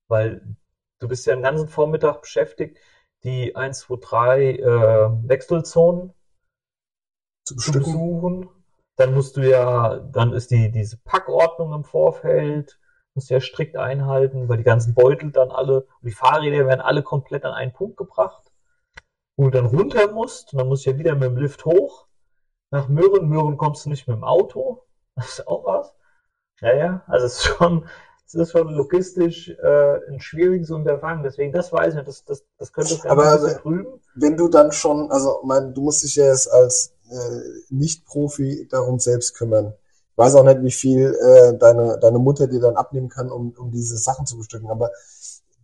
[0.09, 0.57] weil
[0.99, 2.79] du bist ja den ganzen Vormittag beschäftigt,
[3.25, 6.13] die 1, 2, 3 äh, Wechselzonen
[7.45, 8.49] zu, zu besuchen.
[8.97, 12.79] Dann musst du ja, dann ist die, diese Packordnung im Vorfeld,
[13.15, 17.03] musst du ja strikt einhalten, weil die ganzen Beutel dann alle, die Fahrräder werden alle
[17.03, 18.53] komplett an einen Punkt gebracht,
[19.37, 22.07] wo du dann runter musst, und dann musst du ja wieder mit dem Lift hoch.
[22.71, 24.83] Nach Möhren, Möhren kommst du nicht mit dem Auto.
[25.17, 25.95] Das ist auch was.
[26.61, 27.87] Ja, ja, also es ist schon,
[28.27, 31.23] es ist schon logistisch äh, ein schwieriges Unterfangen.
[31.23, 34.01] Deswegen, das weiß ich nicht, das, das, das könnte das Aber also, drüben.
[34.15, 37.41] Wenn du dann schon, also mein, du musst dich ja jetzt als äh,
[37.71, 39.75] Nicht-Profi darum selbst kümmern.
[40.13, 43.53] Ich weiß auch nicht, wie viel äh, deine, deine Mutter dir dann abnehmen kann, um,
[43.59, 44.71] um diese Sachen zu bestücken.
[44.71, 44.91] Aber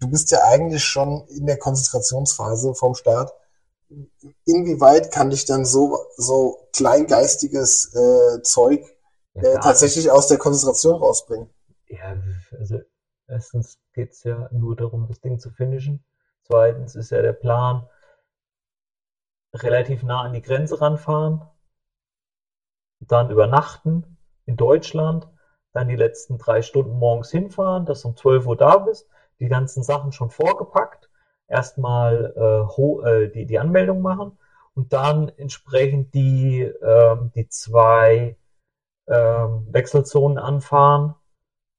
[0.00, 3.32] du bist ja eigentlich schon in der Konzentrationsphase vom Start.
[4.44, 8.84] Inwieweit kann dich dann so, so kleingeistiges äh, Zeug
[9.42, 11.50] ja, tatsächlich aus der Konzentration rausbringen?
[11.88, 12.16] Ja,
[12.58, 12.80] also
[13.26, 16.04] erstens geht's ja nur darum, das Ding zu finishen.
[16.42, 17.86] Zweitens ist ja der Plan,
[19.54, 21.42] relativ nah an die Grenze ranfahren,
[23.00, 24.16] dann übernachten
[24.46, 25.28] in Deutschland,
[25.72, 29.48] dann die letzten drei Stunden morgens hinfahren, dass du um 12 Uhr da bist, die
[29.48, 31.08] ganzen Sachen schon vorgepackt,
[31.48, 34.38] erstmal äh, äh, die, die Anmeldung machen
[34.74, 38.39] und dann entsprechend die, äh, die zwei äh,
[39.06, 41.14] Wechselzonen anfahren,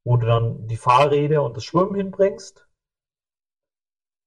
[0.04, 2.68] wo du dann die Fahrräder und das Schwimmen hinbringst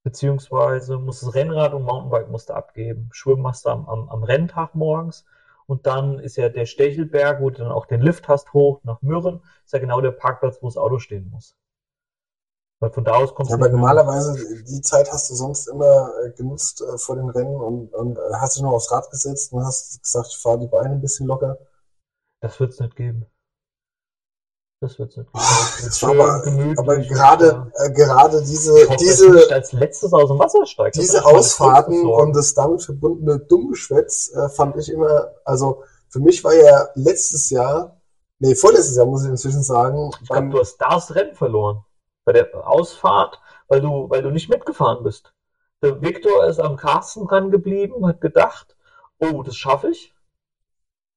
[0.04, 3.08] beziehungsweise musst das Rennrad und Mountainbike musst du abgeben.
[3.12, 5.24] Schwimmen machst du am, am, am Renntag morgens
[5.66, 9.00] und dann ist ja der Stechelberg, wo du dann auch den Lift hast hoch nach
[9.02, 11.56] Mürren, ist ja genau der Parkplatz, wo das Auto stehen muss.
[12.80, 13.64] Weil von da aus kommst ja, du.
[13.64, 17.94] Aber normalerweise, die Zeit hast du sonst immer äh, genutzt äh, vor den Rennen und,
[17.94, 20.90] und äh, hast dich noch aufs Rad gesetzt und hast gesagt, ich fahre die Beine
[20.90, 21.56] ein bisschen locker.
[22.44, 23.24] Das wird es nicht geben.
[24.82, 25.30] Das wird nicht.
[25.32, 30.66] Das war aber, aber gerade, äh, gerade diese, hoffe, diese, als letztes aus dem Wasser
[30.66, 30.96] steigt.
[30.96, 36.52] Diese Ausfahrten und das damit verbundene Dummgeschwätz äh, fand ich immer, also für mich war
[36.52, 37.98] ja letztes Jahr,
[38.40, 40.10] nee, vorletztes Jahr muss ich inzwischen sagen.
[40.20, 41.82] Ich glaube, du hast das Rennen verloren.
[42.26, 45.32] Bei der Ausfahrt, weil du, weil du nicht mitgefahren bist.
[45.80, 48.76] Der Viktor ist am Carsten dran geblieben, hat gedacht,
[49.18, 50.13] oh, das schaffe ich.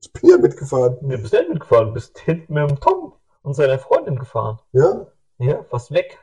[0.02, 0.98] Ich bin ja mitgefahren.
[1.02, 4.60] Du bist nicht mitgefahren, du bist hinten mit dem Tom und seiner Freundin gefahren.
[4.74, 5.08] Ja?
[5.40, 6.20] Ja, fast weg.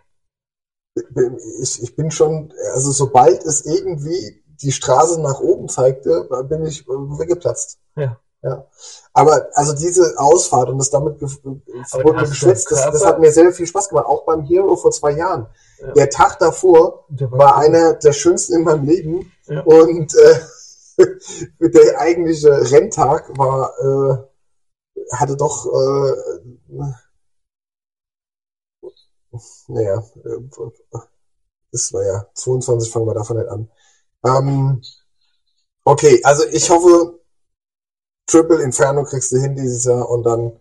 [1.60, 6.86] Ich, ich bin schon, also sobald es irgendwie die Straße nach oben zeigte, bin ich
[6.86, 7.80] weggeplatzt.
[7.96, 8.18] Ja.
[8.44, 8.66] Ja.
[9.14, 11.18] Aber also diese Ausfahrt und das damit
[11.86, 15.12] verbundene Geschwätz, das, das, hat mir sehr viel Spaß gemacht, auch beim Hero vor zwei
[15.12, 15.46] Jahren.
[15.80, 15.92] Ja.
[15.92, 19.62] Der Tag davor der war, war einer der schönsten in meinem Leben ja.
[19.62, 20.40] und äh,
[20.96, 26.92] der eigentliche Renntag war äh, hatte doch äh,
[29.68, 30.02] naja,
[31.72, 33.70] das war ja 22 fangen wir davon nicht an.
[34.24, 34.82] Ähm,
[35.84, 37.20] okay, also ich hoffe,
[38.26, 40.58] Triple Inferno kriegst du hin dieses Jahr und dann,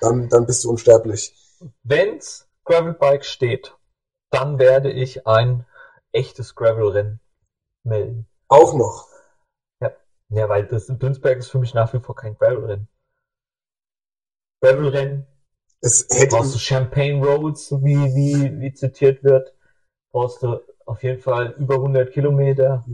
[0.00, 1.34] dann, dann bist du unsterblich.
[1.82, 3.76] Wenn's Gravelbike steht,
[4.30, 5.64] dann werde ich ein
[6.12, 7.20] echtes Gravelrennen
[7.84, 8.26] melden.
[8.48, 9.07] Auch noch?
[10.30, 12.88] Ja, weil das Dünsberg ist für mich nach wie vor kein Gravelrennen.
[14.60, 15.26] Gravelrennen.
[15.80, 19.54] Es hätte brauchst du Champagne Roads, wie, wie, wie zitiert wird,
[20.10, 22.84] brauchst du auf jeden Fall über 100 Kilometer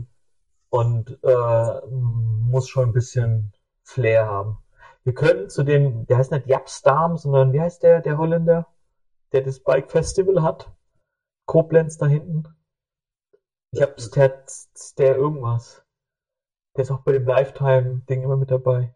[0.69, 4.57] und äh, muss schon ein bisschen Flair haben.
[5.03, 8.67] Wir können zu dem, der heißt nicht Japstam, sondern wie heißt der, der Holländer,
[9.31, 10.71] der das Bike Festival hat?
[11.45, 12.47] Koblenz da hinten.
[13.71, 14.43] Japs, der,
[14.97, 15.84] der irgendwas.
[16.75, 18.93] Der ist auch bei dem Lifetime-Ding immer mit dabei.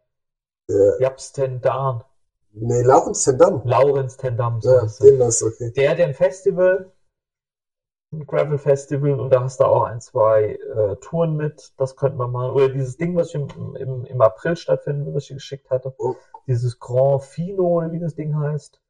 [0.68, 2.04] Der, Japs Tendan.
[2.52, 3.62] Nee, Laurenz Tendam.
[3.64, 4.62] Laurenz Tendam.
[4.62, 5.72] So ja, den ist okay.
[5.72, 6.92] Der hat ein Festival
[8.12, 11.74] ein Gravel Festival und da hast du auch ein, zwei äh, Touren mit.
[11.78, 12.52] Das könnte man mal.
[12.52, 15.94] Oder dieses Ding, was ich im, im, im April stattfinden, was ich geschickt hatte.
[15.98, 16.16] Oh.
[16.48, 18.82] Dieses Grand Fino, oder wie das Ding heißt.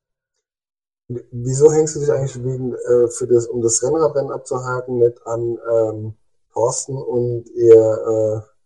[1.07, 5.57] Wieso hängst du dich eigentlich wegen, äh, für das, um das Rennradrennen abzuhaken, nicht an
[5.73, 6.13] ähm,
[6.53, 8.58] Thorsten und ihr äh,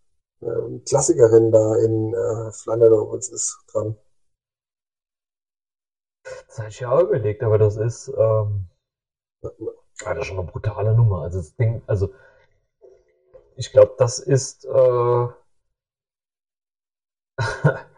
[0.46, 3.96] äh, Klassikerrennen da in äh, Flandern ist dran?
[6.48, 8.08] Das hatte ich ja auch überlegt, aber das ist.
[8.18, 8.68] Ähm,
[9.42, 11.22] ja, das ist schon eine brutale Nummer.
[11.24, 12.14] Also das Ding, also
[13.56, 15.28] ich glaube, das ist äh,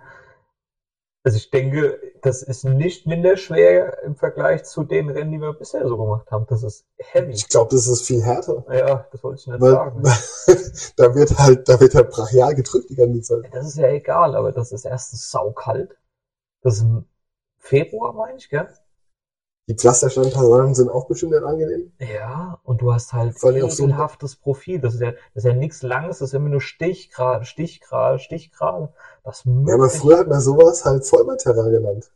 [1.26, 5.54] also ich denke, das ist nicht minder schwer im Vergleich zu den Rennen, die wir
[5.54, 6.46] bisher so gemacht haben.
[6.48, 7.32] Das ist heavy.
[7.32, 8.64] Ich glaube, das ist viel härter.
[8.72, 10.04] Ja, das wollte ich nicht Weil, sagen.
[10.98, 13.52] da wird halt, da wird halt brachial gedrückt die ganze Zeit.
[13.52, 15.98] Das ist ja egal, aber das ist erstens saukalt.
[16.62, 17.06] Das ist im
[17.58, 18.68] Februar, meine ich, gell?
[19.68, 21.92] Die Pflastersteinpassagen sind auch bestimmt angenehm.
[22.00, 24.80] Ja, und du hast halt ekelhaftes so Profil.
[24.80, 28.94] Das ist ja, das ist ja nichts Langes, das ist immer nur Stichgrad, Stichgrad, Stichgrad.
[29.24, 32.12] Das ja, aber früher hat man sowas halt Vollmaterial genannt.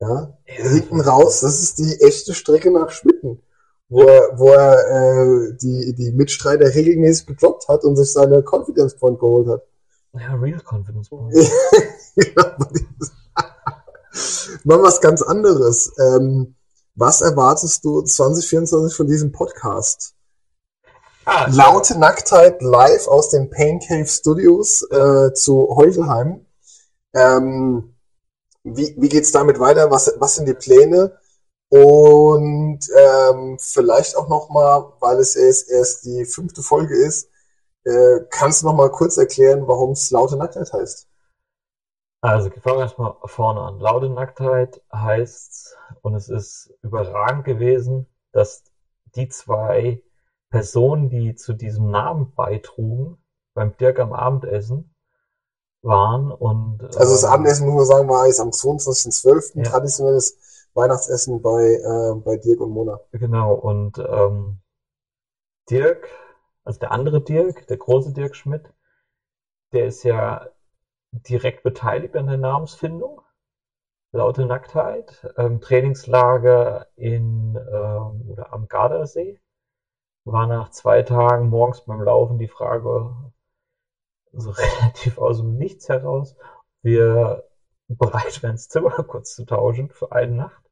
[0.00, 3.40] Ja, ja hinten raus, das ist die echte Strecke nach Schmitten,
[3.88, 8.96] wo er, wo er äh, die, die Mitstreiter regelmäßig gedroppt hat und sich seine Confidence
[8.96, 9.62] Point geholt hat.
[10.14, 11.32] Ja, Real Confidence Point.
[12.16, 12.56] ja,
[14.64, 15.92] Mal was ganz anderes.
[15.98, 16.54] Ähm,
[16.94, 20.14] was erwartest du 2024 von diesem Podcast?
[21.24, 26.44] Ah, Laute Nacktheit live aus den Pain Cave Studios äh, zu Heuchelheim.
[27.14, 27.94] Ähm,
[28.64, 29.90] wie, wie geht's damit weiter?
[29.90, 31.18] Was, was sind die Pläne?
[31.68, 37.28] Und ähm, vielleicht auch nochmal, weil es erst, erst die fünfte Folge ist,
[37.84, 41.06] äh, kannst du nochmal kurz erklären, warum es Laute Nacktheit heißt?
[42.22, 43.80] Also fangen wir erstmal vorne an.
[43.80, 48.64] Laute Nacktheit heißt, und es ist überragend gewesen, dass
[49.14, 50.02] die zwei
[50.50, 53.16] Personen, die zu diesem Namen beitrugen,
[53.54, 54.94] beim Dirk am Abendessen
[55.82, 56.82] waren und.
[56.96, 59.56] Also das ähm, Abendessen, muss man sagen, war jetzt am 22.12.
[59.56, 59.70] Ja.
[59.70, 63.00] traditionelles Weihnachtsessen bei, äh, bei Dirk und Mona.
[63.12, 64.60] Genau, und ähm,
[65.70, 66.08] Dirk,
[66.64, 68.72] also der andere Dirk, der große Dirk Schmidt,
[69.72, 70.48] der ist ja
[71.12, 73.22] direkt beteiligt an der Namensfindung.
[74.12, 79.40] Laute Nacktheit, ähm, Trainingslager in ähm, oder am Gardasee.
[80.24, 83.32] War nach zwei Tagen morgens beim Laufen die Frage
[84.32, 84.50] so
[84.82, 86.36] relativ aus dem Nichts heraus,
[86.82, 87.44] wir
[87.88, 90.62] bereit wären, das Zimmer kurz zu tauschen für eine Nacht.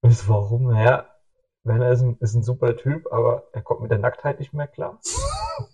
[0.00, 0.68] Und ich so, warum?
[0.68, 1.06] Naja,
[1.64, 4.68] Werner ist ein, ist ein super Typ, aber er kommt mit der Nacktheit nicht mehr
[4.68, 5.00] klar.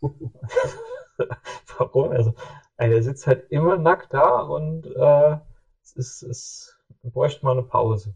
[1.78, 2.10] warum?
[2.10, 2.34] Also,
[2.76, 5.36] er sitzt halt immer nackt da und äh,
[5.82, 8.14] es ist, es bräuchte mal eine Pause.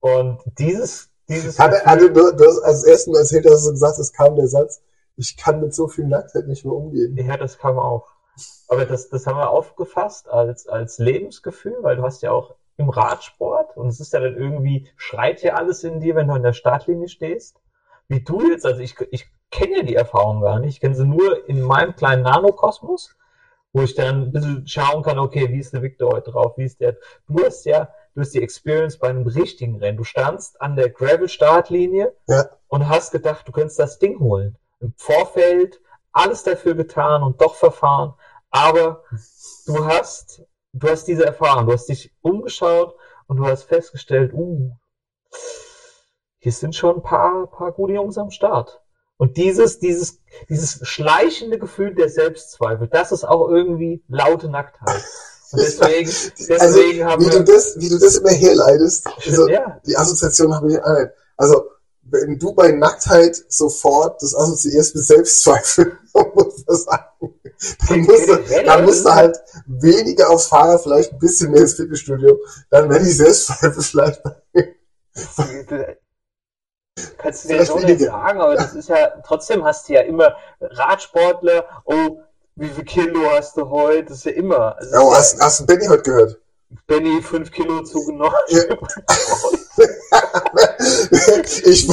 [0.00, 1.58] Und dieses, dieses.
[1.58, 4.82] Hatte, hatte, du, du hast als erstes erzählt, dass du gesagt hast, kam der Satz,
[5.16, 7.16] ich kann mit so viel Nacktheit nicht mehr umgehen.
[7.16, 8.06] Ja, das kam auch.
[8.68, 12.90] Aber das, das haben wir aufgefasst als, als Lebensgefühl, weil du hast ja auch im
[12.90, 16.44] Radsport und es ist ja dann irgendwie, schreit ja alles in dir, wenn du an
[16.44, 17.60] der Startlinie stehst.
[18.06, 19.26] Wie du jetzt, also ich, ich
[19.58, 20.74] kenne ja die Erfahrung gar nicht.
[20.74, 23.16] Ich kenne sie nur in meinem kleinen Nanokosmos,
[23.72, 26.64] wo ich dann ein bisschen schauen kann, okay, wie ist der Victor heute drauf, wie
[26.64, 26.96] ist der.
[27.26, 29.98] Du hast ja, du hast die Experience bei einem richtigen Rennen.
[29.98, 32.44] Du standst an der Gravel-Startlinie ja.
[32.68, 34.56] und hast gedacht, du könntest das Ding holen.
[34.80, 35.80] im Vorfeld
[36.12, 38.14] alles dafür getan und doch verfahren,
[38.50, 39.04] aber
[39.66, 40.42] du hast,
[40.72, 42.96] du hast diese Erfahrung, du hast dich umgeschaut
[43.26, 44.72] und du hast festgestellt, uh,
[46.38, 48.80] hier sind schon ein paar, paar gute Jungs am Start.
[49.18, 55.04] Und dieses, dieses, dieses schleichende Gefühl der Selbstzweifel, das ist auch irgendwie laute Nacktheit.
[55.50, 56.08] Und deswegen,
[56.38, 59.80] deswegen also, haben wie wir, du das, wie du das immer herleitest, also, ja.
[59.84, 60.78] die Assoziation habe ich,
[61.36, 61.64] also,
[62.10, 65.98] wenn du bei Nacktheit sofort das assoziierst mit Selbstzweifel,
[66.34, 67.34] muss man sagen,
[67.88, 71.74] dann musst, du, dann musst du halt weniger aufs Fahrrad, vielleicht ein bisschen mehr ins
[71.74, 72.38] Fitnessstudio,
[72.70, 74.22] dann werde ich Selbstzweifel vielleicht
[77.18, 80.36] Kannst du dir so nicht sagen, aber das ist ja, trotzdem hast du ja immer
[80.60, 82.20] Radsportler, oh,
[82.56, 84.04] wie viel Kilo hast du heute?
[84.04, 84.76] Das ist ja immer.
[84.76, 86.38] Also oh, hast, ja, hast du Benny heute gehört?
[86.86, 88.34] Benny fünf Kilo zugenommen.
[88.48, 88.60] Ja.
[91.64, 91.88] ich,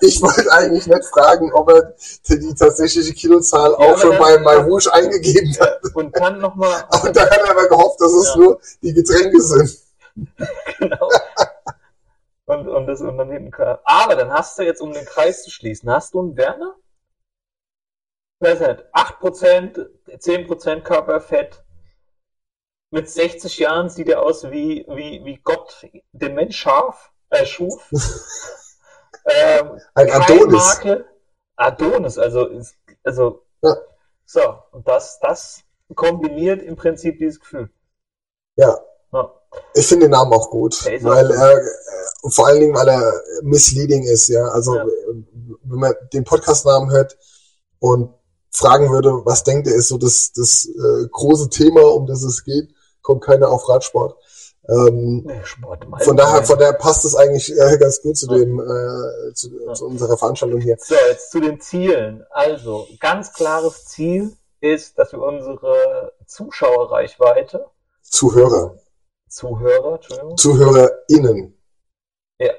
[0.00, 1.94] ich wollte eigentlich nicht fragen, ob er
[2.28, 5.80] die tatsächliche Kilozahl ja, auch schon bei My Rouge eingegeben hat.
[5.94, 6.84] Und dann nochmal.
[6.88, 9.78] Aber da hat er aber gehofft, dass es nur die Getränke sind.
[10.78, 11.08] genau
[12.82, 13.78] und, und das Unternehmen kann.
[13.84, 16.76] Aber dann hast du jetzt, um den Kreis zu schließen, hast du einen Werner?
[18.40, 21.64] Weiß nicht, 8%, 10% Körperfett.
[22.90, 27.90] Mit 60 Jahren sieht er aus wie, wie, wie Gott den Mensch scharf, äh, schuf.
[29.24, 30.74] ähm, Ein Adonis.
[30.74, 31.08] Makel.
[31.56, 32.48] Adonis, also,
[33.04, 33.76] also, ja.
[34.24, 35.62] so, und das, das
[35.94, 37.70] kombiniert im Prinzip dieses Gefühl.
[38.56, 38.78] Ja.
[39.12, 39.41] ja.
[39.74, 44.04] Ich finde den Namen auch gut, weil er, äh, vor allen Dingen, weil er misleading
[44.04, 44.44] ist, ja.
[44.48, 44.84] Also, ja.
[45.64, 47.16] wenn man den Podcastnamen hört
[47.78, 48.12] und
[48.50, 52.44] fragen würde, was denkt er, ist so das, das äh, große Thema, um das es
[52.44, 54.16] geht, kommt keiner auf Radsport.
[54.68, 59.34] Ähm, Sport von daher, von daher passt es eigentlich äh, ganz gut zu dem, äh,
[59.34, 59.72] zu, ja.
[59.74, 60.76] zu unserer Veranstaltung hier.
[60.78, 62.24] So, jetzt zu den Zielen.
[62.30, 67.66] Also, ganz klares Ziel ist, dass wir unsere Zuschauerreichweite
[68.02, 68.76] Zuhörer
[69.32, 70.36] Zuhörer, Entschuldigung.
[70.36, 71.58] ZuhörerInnen.
[72.38, 72.52] Ja.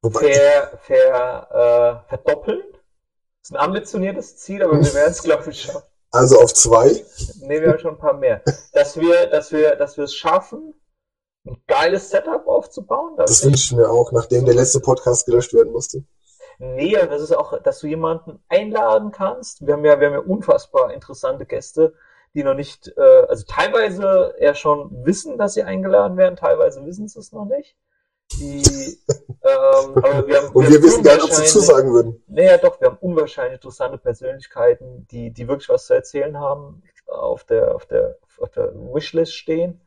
[0.00, 2.62] Wobei ver, ver, äh, verdoppeln.
[2.70, 5.82] Das ist ein ambitioniertes Ziel, aber wir werden es, glaube ich, schaffen.
[6.12, 7.04] Also auf zwei?
[7.40, 8.42] Ne, wir haben schon ein paar mehr.
[8.72, 10.72] Dass wir, dass wir, dass wir es schaffen,
[11.46, 13.16] ein geiles Setup aufzubauen.
[13.16, 16.04] Das wünsche ich mir auch, nachdem der letzte Podcast gelöscht werden musste.
[16.58, 19.66] Nee, das ist auch, dass du jemanden einladen kannst.
[19.66, 21.94] Wir haben ja, wir haben ja unfassbar interessante Gäste
[22.34, 27.08] die noch nicht, äh, also teilweise eher schon wissen, dass sie eingeladen werden, teilweise wissen
[27.08, 27.76] sie es noch nicht.
[28.38, 28.62] Die,
[29.08, 32.22] ähm, aber wir haben, Und wir, wir wissen gar nicht, ob sie zusagen würden.
[32.28, 37.44] Naja, doch, wir haben unwahrscheinlich interessante Persönlichkeiten, die, die wirklich was zu erzählen haben, auf
[37.44, 39.80] der, auf der, auf der Wishlist stehen.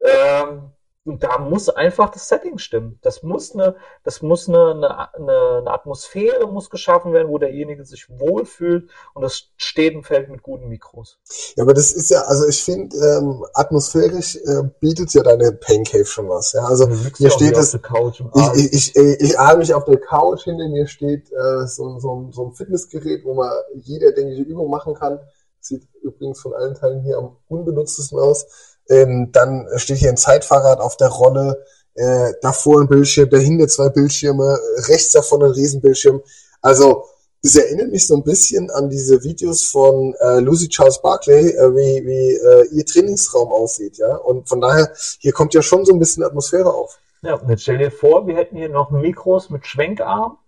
[0.00, 0.70] Ähm,
[1.08, 2.98] und da muss einfach das Setting stimmen.
[3.02, 4.72] Das muss eine, das muss eine,
[5.14, 10.28] eine, eine Atmosphäre muss geschaffen werden, wo derjenige sich wohlfühlt und das steht und fällt
[10.28, 11.18] mit guten Mikros.
[11.56, 15.84] Ja, aber das ist ja, also ich finde, ähm, atmosphärisch äh, bietet ja deine Pain
[15.84, 16.52] Cave schon was.
[16.52, 17.74] Ja, also hier steht das.
[17.74, 22.28] Ich, ich, ich, ich ahne mich auf der Couch, hinter mir steht äh, so, so,
[22.32, 25.20] so ein Fitnessgerät, wo man jede erdenkliche Übung machen kann.
[25.60, 28.77] Sieht übrigens von allen Teilen hier am unbenutztesten aus.
[28.88, 31.64] Ähm, dann steht hier ein Zeitfahrrad auf der Rolle,
[31.94, 34.58] äh, davor ein Bildschirm, dahinter zwei Bildschirme,
[34.88, 36.22] rechts davon ein Riesenbildschirm.
[36.62, 37.04] Also
[37.42, 41.74] es erinnert mich so ein bisschen an diese Videos von äh, Lucy Charles Barclay, äh,
[41.74, 44.16] wie, wie äh, ihr Trainingsraum aussieht, ja.
[44.16, 46.98] Und von daher, hier kommt ja schon so ein bisschen Atmosphäre auf.
[47.22, 50.38] Ja, und jetzt stell dir vor, wir hätten hier noch Mikros mit Schwenkarm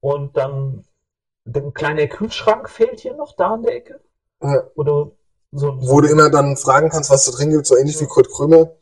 [0.00, 0.84] und dann
[1.46, 4.00] ein kleiner Kühlschrank fehlt hier noch da in der Ecke.
[4.42, 4.70] Ja.
[4.74, 5.12] Oder
[5.56, 8.02] so, Wo du immer dann fragen kannst, was du drin gibt, so ähnlich ja.
[8.02, 8.76] wie Kurt Krümel.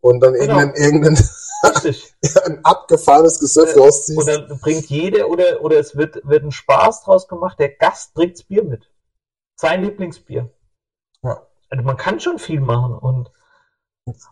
[0.00, 0.60] Und dann genau.
[0.60, 1.28] irgendeinen, irgendeinen
[2.44, 4.18] ein abgefahrenes Gesöff äh, rausziehst.
[4.18, 8.44] Oder bringt jeder, oder, oder es wird, wird ein Spaß draus gemacht, der Gast bringt's
[8.44, 8.90] Bier mit.
[9.56, 10.50] Sein Lieblingsbier.
[11.22, 11.46] Ja.
[11.70, 13.32] Also man kann schon viel machen und,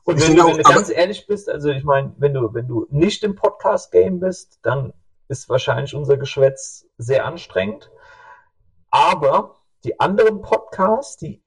[0.05, 2.87] und wenn, du, wenn du ganz ehrlich bist, also ich meine, wenn du, wenn du
[2.91, 4.93] nicht im Podcast-Game bist, dann
[5.29, 7.91] ist wahrscheinlich unser Geschwätz sehr anstrengend.
[8.91, 11.43] Aber die anderen Podcasts, die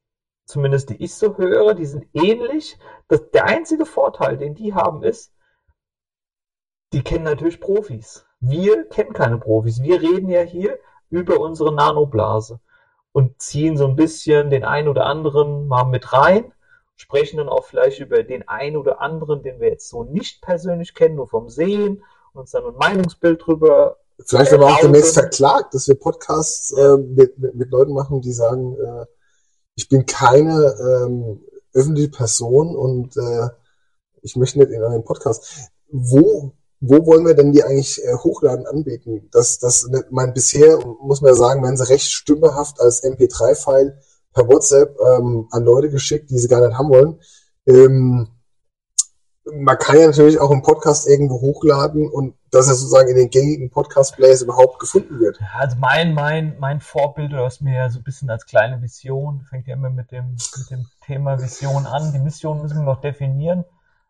[0.50, 2.78] zumindest die ich so höre, die sind ähnlich.
[3.08, 5.32] Das, der einzige Vorteil, den die haben, ist,
[6.92, 8.26] die kennen natürlich Profis.
[8.40, 9.84] Wir kennen keine Profis.
[9.84, 10.80] Wir reden ja hier
[11.12, 12.60] über unsere Nanoblase
[13.12, 16.52] und ziehen so ein bisschen den einen oder anderen mal mit rein,
[16.96, 20.96] sprechen dann auch vielleicht über den einen oder anderen, den wir jetzt so nicht persönlich
[20.96, 23.98] kennen, nur vom Sehen und uns dann ein Meinungsbild drüber.
[24.26, 28.22] Vielleicht werden wir auch demnächst verklagt, dass wir Podcasts äh, mit, mit, mit, Leuten machen,
[28.22, 29.06] die sagen, äh,
[29.80, 31.40] ich bin keine ähm,
[31.74, 33.48] öffentliche Person und äh,
[34.22, 35.70] ich möchte nicht in einen Podcast.
[35.90, 36.52] Wo
[36.82, 39.28] wo wollen wir denn die eigentlich äh, hochladen anbieten?
[39.32, 43.98] Das, das, mein bisher, muss man ja sagen, werden sie recht stümperhaft als MP3-File
[44.34, 47.20] per WhatsApp ähm, an Leute geschickt, die sie gar nicht haben wollen.
[47.66, 48.30] Ähm,
[49.54, 53.30] man kann ja natürlich auch einen Podcast irgendwo hochladen und dass er sozusagen in den
[53.30, 55.40] gängigen Podcast-Players überhaupt gefunden wird.
[55.58, 59.42] Also mein, mein, mein Vorbild, du hast mir ja so ein bisschen als kleine Vision,
[59.50, 62.12] fängt ja immer mit dem, mit dem Thema Vision an.
[62.14, 63.66] Die Mission müssen wir noch definieren.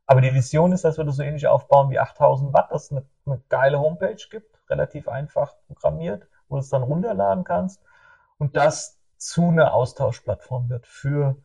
[0.06, 2.92] Aber die Vision ist, dass wir das so ähnlich aufbauen wie 8000 Watt, dass es
[2.92, 7.80] eine, eine geile Homepage gibt, relativ einfach programmiert, wo du es dann runterladen kannst
[8.40, 11.36] und das zu einer Austauschplattform wird für,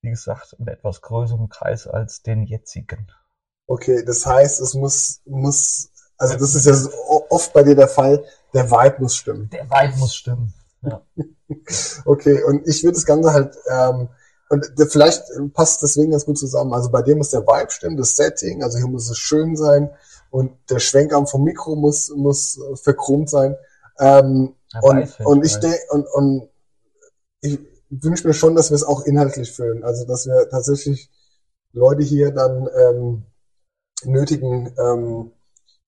[0.00, 3.12] wie gesagt, einen etwas größeren Kreis als den jetzigen.
[3.70, 6.74] Okay, das heißt, es muss, muss, also das ist ja
[7.28, 9.48] oft bei dir der Fall, der Vibe muss stimmen.
[9.52, 10.52] Der Vibe muss stimmen.
[10.82, 11.00] Ja.
[12.04, 14.08] okay, und ich würde das Ganze halt ähm,
[14.48, 15.22] und vielleicht
[15.54, 16.74] passt deswegen ganz gut zusammen.
[16.74, 19.88] Also bei dir muss der Vibe stimmen, das Setting, also hier muss es schön sein
[20.30, 23.54] und der Schwenkarm vom Mikro muss, muss verchromt sein.
[24.00, 26.48] Ähm, ja, und, und ich denke, und, und
[27.40, 29.84] ich wünsche mir schon, dass wir es auch inhaltlich füllen.
[29.84, 31.08] Also dass wir tatsächlich
[31.72, 33.26] Leute hier dann ähm,
[34.04, 35.32] nötigen, ähm,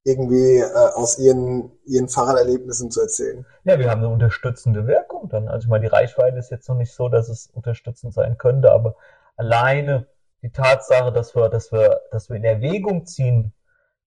[0.05, 3.47] irgendwie äh, aus ihren, ihren Fahrraderlebnissen zu erzählen.
[3.65, 5.49] Ja, wir haben eine unterstützende Wirkung dann.
[5.49, 8.73] Also ich meine, die Reichweite ist jetzt noch nicht so, dass es unterstützend sein könnte,
[8.73, 8.97] aber
[9.37, 10.07] alleine
[10.43, 13.53] die Tatsache, dass wir, dass wir, dass wir in Erwägung ziehen,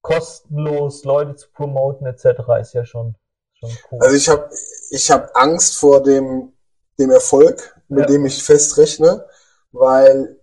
[0.01, 3.15] kostenlos Leute zu promoten etc., ist ja schon,
[3.53, 3.99] schon cool.
[4.01, 4.49] Also ich habe
[4.91, 6.51] ich hab Angst vor dem,
[6.99, 8.05] dem Erfolg, mit ja.
[8.07, 9.25] dem ich festrechne,
[9.71, 10.37] weil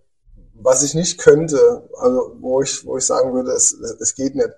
[0.53, 4.49] was ich nicht könnte, also wo ich, wo ich sagen würde, es, es geht nicht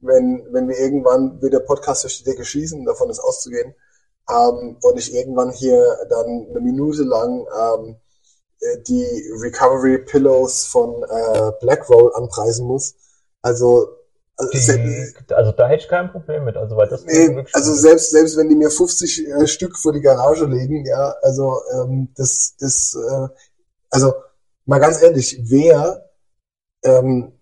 [0.00, 3.74] wenn, wenn wir irgendwann wieder Podcast durch die Decke schießen, davon ist auszugehen,
[4.30, 7.96] ähm, und ich irgendwann hier dann eine Minute lang ähm,
[8.60, 9.06] äh, die
[9.42, 12.94] Recovery Pillows von äh, Blackroll anpreisen muss.
[13.42, 13.88] Also
[14.36, 18.10] also, die, also da hätte ich kein Problem mit, also weil das nee, also selbst
[18.10, 22.54] selbst wenn die mir 50 äh, Stück vor die Garage legen, ja, also ähm, das
[22.58, 23.28] das äh,
[23.90, 24.14] also
[24.70, 26.08] mal ganz ehrlich, wer
[26.84, 27.32] ähm,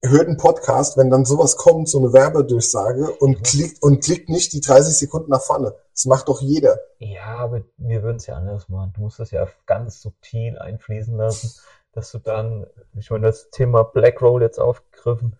[0.00, 3.42] hört einen Podcast, wenn dann sowas kommt, so eine Werbedurchsage und mhm.
[3.42, 5.74] klickt und klickt nicht die 30 Sekunden nach vorne.
[5.92, 6.78] Das macht doch jeder.
[7.00, 8.92] Ja, aber wir würden es ja anders machen.
[8.94, 11.52] Du musst das ja ganz subtil einfließen lassen,
[11.90, 12.64] dass du dann,
[12.96, 15.36] ich meine, das Thema Black Roll jetzt aufgegriffen,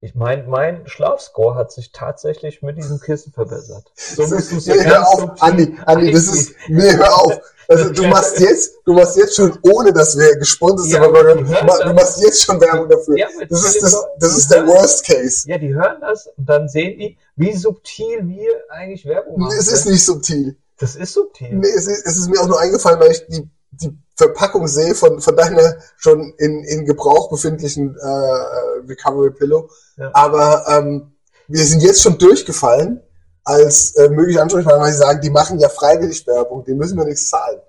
[0.00, 3.90] ich meine, mein Schlafscore hat sich tatsächlich mit diesem Kissen verbessert.
[3.96, 7.40] So musst du es ja nee, hör auf, Andi, Andi, das ist, nee, hör auf.
[7.68, 11.22] Also du machst jetzt, du machst jetzt schon, ohne dass wir gesponsert sind, ja, aber
[11.22, 13.16] du, du machst jetzt schon Werbung dafür.
[13.16, 15.48] Ja, das ist das, das ist der Worst Case.
[15.48, 19.52] Ja, die hören das und dann sehen die, wie subtil wir eigentlich Werbung machen.
[19.54, 20.56] Nee, es ist nicht subtil.
[20.78, 21.54] Das ist subtil.
[21.54, 24.94] Nee, es ist, es ist mir auch nur eingefallen, weil ich die, die Verpackung sehe
[24.94, 28.06] von, von deiner schon in, in Gebrauch befindlichen äh,
[28.88, 29.70] Recovery Pillow.
[29.96, 30.10] Ja.
[30.12, 31.12] Aber ähm,
[31.48, 33.00] wir sind jetzt schon durchgefallen
[33.44, 37.04] als äh, mögliche Ansprechpartner, weil sie sagen, die machen ja freiwillig Werbung, die müssen wir
[37.04, 37.60] nichts zahlen.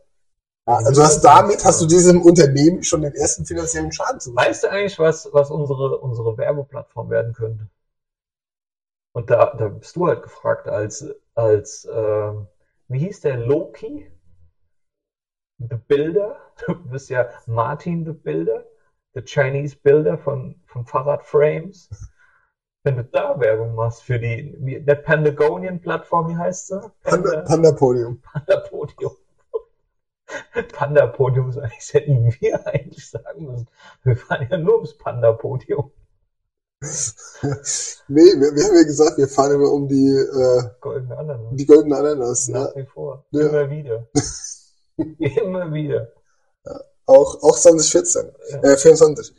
[0.68, 4.64] Ja, also hast damit hast du diesem Unternehmen schon den ersten finanziellen Schaden zu Weißt
[4.64, 7.70] du eigentlich, was, was unsere, unsere Werbeplattform werden könnte?
[9.14, 11.06] Und da, da bist du halt gefragt als,
[11.36, 12.32] als äh,
[12.88, 14.12] wie hieß der, Loki?
[15.58, 16.38] The Builder?
[16.68, 18.66] Du bist ja Martin the Builder,
[19.14, 21.90] the Chinese Builder von, von Fahrradframes
[22.86, 26.92] wenn du da Werbung machst für die, wie, der Pandagonian-Plattform, wie heißt sie?
[27.04, 28.22] Panda, Panda Podium.
[28.22, 29.12] Panda Podium.
[30.72, 33.68] Panda Podium ist eigentlich, hätten wir eigentlich sagen müssen.
[34.04, 35.92] Wir fahren ja nur ums Panda Podium.
[36.82, 41.56] nee, wir, wir, haben ja gesagt, wir fahren immer um die äh, goldene Ananas.
[41.56, 42.48] Die goldene Ananas.
[42.50, 42.82] Nach ja.
[42.82, 43.26] wie vor.
[43.32, 43.48] Ja.
[43.48, 44.08] Immer wieder.
[44.98, 46.14] immer wieder.
[46.66, 46.82] Ja.
[47.08, 48.32] Auch, auch 2014.
[48.52, 48.62] Ja.
[48.62, 49.36] Äh, 24.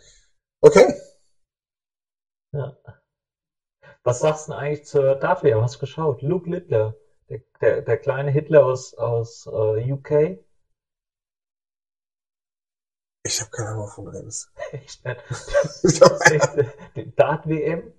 [0.63, 0.95] Okay.
[2.53, 2.77] Ja.
[4.07, 5.61] Was sagst du denn eigentlich zur Dafür?
[5.61, 6.23] Hast du geschaut?
[6.23, 6.95] Luke Littler,
[7.29, 10.39] der, der, der kleine Hitler aus, aus uh, UK.
[13.25, 14.49] Ich habe keine Ahnung von Rennes.
[14.71, 17.19] Echt nicht?
[17.19, 17.93] Dart-WM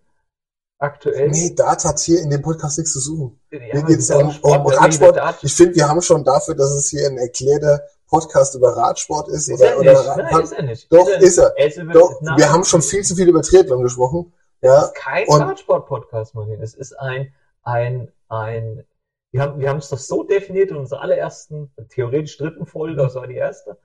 [0.79, 1.27] aktuell?
[1.27, 3.41] Nee, Dart hat hier in dem Podcast nichts zu suchen.
[3.51, 5.43] Ja, hier geht es um, um Radsport.
[5.43, 9.49] Ich finde, wir haben schon dafür, dass es hier ein erklärter Podcast über Radsport ist.
[9.49, 9.89] Ist oder, er nicht.
[9.89, 10.87] Oder Nein, ist er nicht.
[10.89, 11.57] Doch, ist er.
[11.57, 11.83] Ist er.
[11.83, 14.31] Doch, wir haben schon viel zu viel über Triathlon gesprochen.
[14.61, 16.61] Ja, ist kein Radsport-Podcast, Martin.
[16.61, 17.33] Es ist ein,
[17.63, 18.85] ein, ein,
[19.31, 23.15] wir haben, wir haben es doch so definiert in unserer allerersten, theoretisch dritten Folge, das
[23.15, 23.77] war die erste.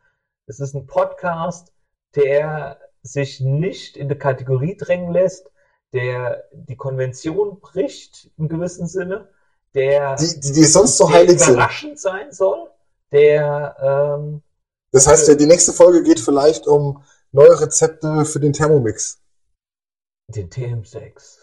[0.47, 1.73] Es ist ein Podcast,
[2.15, 5.51] der sich nicht in die Kategorie drängen lässt,
[5.93, 9.29] der die Konvention bricht im gewissen Sinne,
[9.75, 11.55] der, die, die, die sonst so heilig sind.
[11.55, 12.71] überraschend sein soll,
[13.11, 13.77] der,
[14.19, 14.43] ähm,
[14.91, 19.22] das heißt ja, die nächste Folge geht vielleicht um neue Rezepte für den Thermomix.
[20.35, 21.39] Den TM6.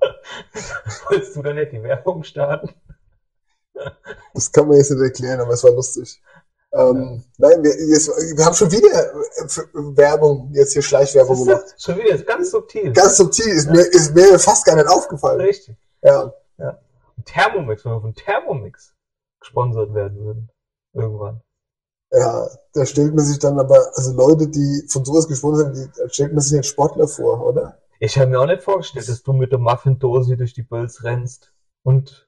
[1.08, 2.74] Wolltest du dann nicht die Werbung starten?
[4.34, 6.22] Das kann man jetzt nicht erklären, aber es war lustig.
[6.72, 7.48] Ähm, ja.
[7.48, 11.74] Nein, wir, jetzt, wir, haben schon wieder äh, Werbung, jetzt hier Schleichwerbung gemacht.
[11.78, 12.92] Schon wieder, ist ganz subtil.
[12.92, 13.72] Ganz subtil, ist, ja.
[13.72, 15.40] mir, ist mir fast gar nicht aufgefallen.
[15.40, 15.76] Richtig.
[16.02, 16.34] Ja.
[16.58, 16.78] ja.
[17.24, 18.94] Thermomix, wenn wir von Thermomix
[19.40, 20.50] gesponsert werden würden.
[20.92, 21.42] Irgendwann.
[22.16, 26.08] Ja, da stellt man sich dann aber, also Leute, die von sowas gesponsert sind, da
[26.08, 27.78] stellt man sich einen Sportler vor, oder?
[28.00, 31.52] Ich habe mir auch nicht vorgestellt, dass du mit der Muffin-Dose durch die Bölz rennst
[31.82, 32.26] und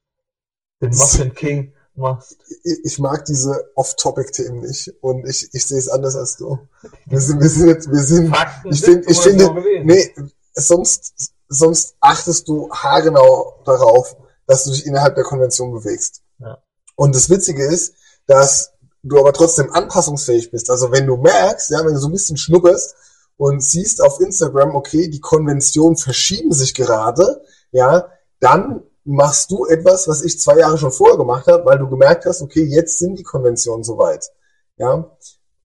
[0.82, 2.36] den Muffin King machst.
[2.64, 6.58] Ich, ich mag diese Off-Topic-Themen nicht und ich, ich sehe es anders als du.
[7.06, 10.14] Wir sind, wir sind, wir sind, Fakten ich finde, ich finde, nee,
[10.52, 14.16] sonst, sonst achtest du haargenau darauf,
[14.46, 16.22] dass du dich innerhalb der Konvention bewegst.
[16.38, 16.62] Ja.
[16.94, 17.94] Und das Witzige ist,
[18.26, 18.72] dass
[19.02, 20.70] du aber trotzdem anpassungsfähig bist.
[20.70, 22.94] Also wenn du merkst, ja, wenn du so ein bisschen schnupperst
[23.36, 28.08] und siehst auf Instagram, okay, die Konventionen verschieben sich gerade, ja,
[28.40, 32.26] dann machst du etwas, was ich zwei Jahre schon vorher gemacht habe, weil du gemerkt
[32.26, 34.30] hast, okay, jetzt sind die Konventionen soweit.
[34.76, 35.10] Ja.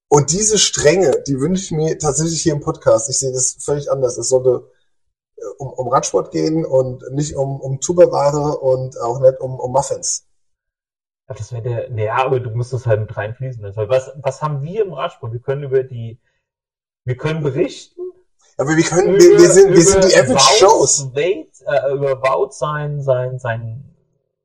[0.07, 3.09] Und diese Strenge, die wünsche ich mir tatsächlich hier im Podcast.
[3.09, 4.17] Ich sehe das völlig anders.
[4.17, 4.69] Es sollte
[5.35, 9.71] äh, um, um Radsport gehen und nicht um, um Tupperware und auch nicht um, um
[9.71, 10.25] Muffins.
[11.27, 13.89] Das wäre der, naja, aber du musst das halt mit reinfließen lassen.
[13.89, 15.31] Was, was haben wir im Radsport?
[15.31, 16.19] Wir können über die,
[17.05, 18.01] wir können berichten,
[18.57, 21.09] aber wir können, über, wir, wir, sind, wir sind die Average Shows.
[21.13, 23.83] Wade, äh, über Wout sein, sein, sein,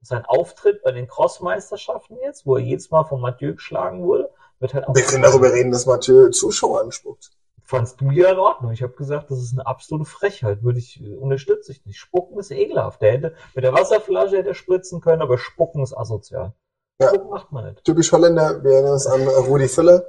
[0.00, 4.74] sein Auftritt bei den Crossmeisterschaften jetzt, wo er jedes Mal von Mathieu geschlagen wurde, wird
[4.74, 4.94] halt auch.
[4.94, 7.30] Wir können darüber reden, dass Mathieu Zuschauer anspuckt.
[7.64, 8.72] Fandst du ja in Ordnung?
[8.72, 10.62] Ich habe gesagt, das ist eine absolute Frechheit.
[10.62, 11.98] Würde ich, unterstütze ich nicht.
[11.98, 13.02] Spucken ist ekelhaft.
[13.02, 16.54] Der hätte, mit der Wasserflasche hätte er spritzen können, aber Spucken ist asozial.
[17.00, 17.08] Ja.
[17.08, 17.84] Spucken macht man nicht.
[17.84, 20.04] Typisch Holländer, wir erinnern uns an Rudi Völler,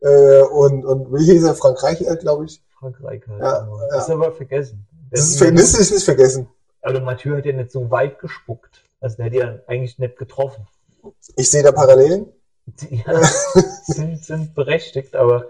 [0.00, 1.54] äh, und, und wie hieß er?
[1.54, 2.62] Frank Reichert, glaube ich.
[2.78, 3.38] Frank Reichert.
[3.40, 3.80] Ja, genau.
[3.80, 3.86] ja.
[3.90, 4.86] Das ist aber vergessen.
[5.10, 6.48] Das ist, ver das ist nicht vergessen.
[6.82, 8.82] Aber Mathieu hat ja nicht so weit gespuckt.
[9.00, 10.66] Also der hat ja eigentlich nicht getroffen.
[11.36, 12.32] Ich sehe da Parallelen.
[12.88, 13.22] Ja,
[13.84, 15.46] sind, sind berechtigt, aber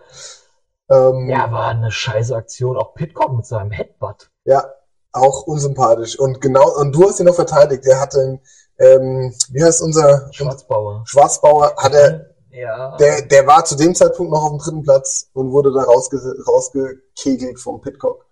[0.89, 2.77] ähm, ja, war eine scheiße Aktion.
[2.77, 4.31] Auch Pitcock mit seinem Headbutt.
[4.45, 4.65] Ja,
[5.13, 6.19] auch unsympathisch.
[6.19, 7.85] Und genau, und du hast ihn noch verteidigt.
[7.85, 8.41] Der hatte,
[8.81, 11.05] ähm, wie heißt unser Schwarzbauer.
[11.07, 12.97] Schwarzbauer hat er ja.
[12.97, 16.19] Der, der war zu dem Zeitpunkt noch auf dem dritten Platz und wurde da rausge
[16.47, 18.27] rausgekegelt vom Pitcock.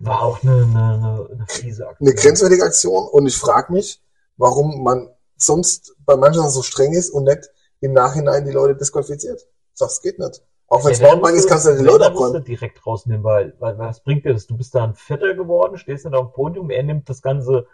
[0.00, 2.08] War auch eine, eine, eine fiese Aktion.
[2.08, 4.02] Eine grenzwertige Aktion und ich frage mich,
[4.36, 9.46] warum man sonst bei manchen so streng ist und nicht im Nachhinein die Leute disqualifiziert.
[9.78, 10.42] Das geht nicht.
[10.68, 12.44] Auch wenn es ja, Mountainbike ist, kannst du die Leute abräumen.
[12.44, 14.46] direkt rausnehmen, weil, weil was bringt dir das?
[14.46, 17.66] Du bist da ein Vierter geworden, stehst dann auf dem Podium, er nimmt das ganze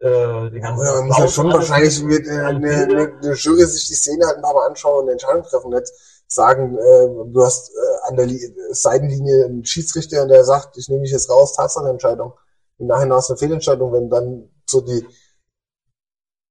[0.00, 3.86] äh, ganzen ja, man muss ja schon wahrscheinlich mit, äh, eine, eine, eine Jury sich
[3.86, 5.92] die Szene halt mal anschauen und eine Entscheidung treffen, nicht
[6.26, 8.40] sagen, äh, du hast äh, an der Li
[8.70, 12.32] Seitenlinie einen Schiedsrichter und der sagt, ich nehme dich jetzt raus, Tatsachenentscheidung.
[12.78, 15.06] Im Nachhinein hast du eine Fehlentscheidung, wenn dann so die,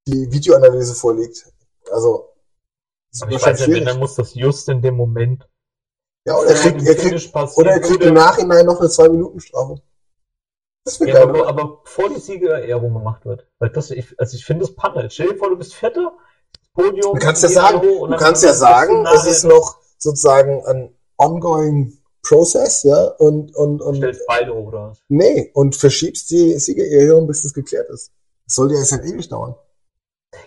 [0.06, 1.50] die Videoanalyse vorliegt.
[1.90, 2.28] Also,
[3.10, 5.48] ist ich weiß nicht, wenn, dann muss das just in dem Moment.
[6.24, 9.82] Ja, oder er kriegt, er kriegt, oder er kriegt im Nachhinein noch eine Zwei-Minuten-Strafe.
[11.00, 13.46] Ja, aber, aber bevor die Siegerehrung gemacht wird.
[13.58, 15.10] Weil das, ich, also ich finde das Panne.
[15.10, 16.12] Stell dir vor, du bist Vierter,
[16.74, 17.14] Podium.
[17.14, 22.82] Du kannst ja sagen, du kannst ja sagen, es ist noch sozusagen ein ongoing process,
[22.82, 23.96] ja, und, und, und.
[23.96, 25.02] Stellst beide hoch, oder was?
[25.08, 28.12] Nee, und verschiebst die Siegerehrung, bis das geklärt ist.
[28.46, 29.54] Das sollte ja jetzt halt ewig dauern.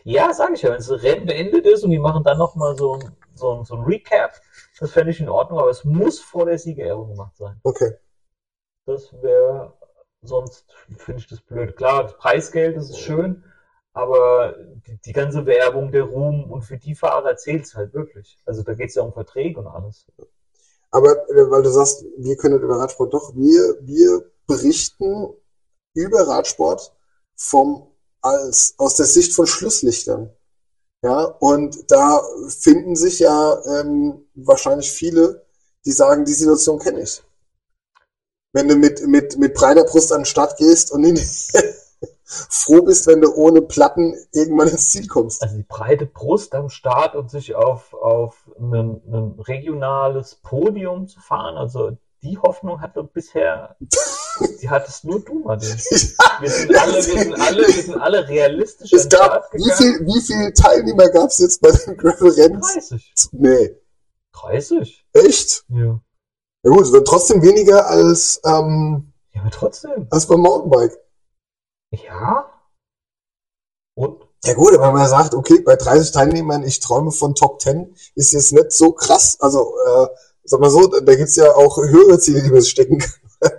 [0.03, 0.69] Ja, sage ich ja.
[0.69, 2.99] Wenn das Rennen beendet ist und die machen dann nochmal so,
[3.35, 4.33] so, so ein Recap,
[4.79, 7.59] das fände ich in Ordnung, aber es muss vor der Siegerehrung gemacht sein.
[7.63, 7.93] Okay.
[8.85, 9.73] Das wäre
[10.23, 10.65] sonst
[10.97, 11.75] finde ich das blöd.
[11.75, 13.43] Klar, das Preisgeld, das ist schön,
[13.93, 14.55] aber
[14.87, 18.37] die, die ganze Werbung, der Ruhm und für die Fahrer zählt es halt wirklich.
[18.45, 20.07] Also da geht es ja um Verträge und alles.
[20.91, 25.33] Aber äh, weil du sagst, wir können über Radsport, doch, wir, wir berichten
[25.93, 26.93] über Radsport
[27.35, 27.87] vom
[28.21, 30.29] als aus der Sicht von Schlusslichtern.
[31.03, 35.45] Ja, und da finden sich ja ähm, wahrscheinlich viele,
[35.85, 37.21] die sagen, die Situation kenne ich
[38.53, 41.17] wenn du mit, mit, mit breiter Brust an den Start gehst und in,
[42.25, 45.41] froh bist, wenn du ohne Platten irgendwann ins Ziel kommst.
[45.43, 51.19] Also die breite Brust am Start und sich auf, auf ein, ein regionales Podium zu
[51.19, 53.75] fahren, also die Hoffnung hatte bisher,
[54.61, 55.69] die hattest nur du, Martin.
[56.39, 60.21] Wir sind alle, wir sind alle, wir sind alle realistisch es gab, wie viel, wie
[60.21, 62.61] viele Teilnehmer gab es jetzt bei den Gravel-Rennen?
[62.61, 63.13] 30.
[63.33, 63.75] Nee.
[64.31, 65.05] 30?
[65.13, 65.65] Echt?
[65.67, 65.99] Ja.
[66.63, 70.07] Ja gut, es wird trotzdem weniger als, ähm, ja, aber trotzdem.
[70.09, 70.97] als beim Mountainbike.
[71.91, 72.49] Ja.
[73.95, 74.21] Und?
[74.45, 77.95] Ja gut, aber wenn man sagt, okay, bei 30 Teilnehmern, ich träume von Top 10,
[78.15, 79.37] ist jetzt nicht so krass.
[79.39, 80.07] Also, äh,
[80.43, 83.51] sag mal so, da gibt's ja auch höhere Ziele, die man stecken kann.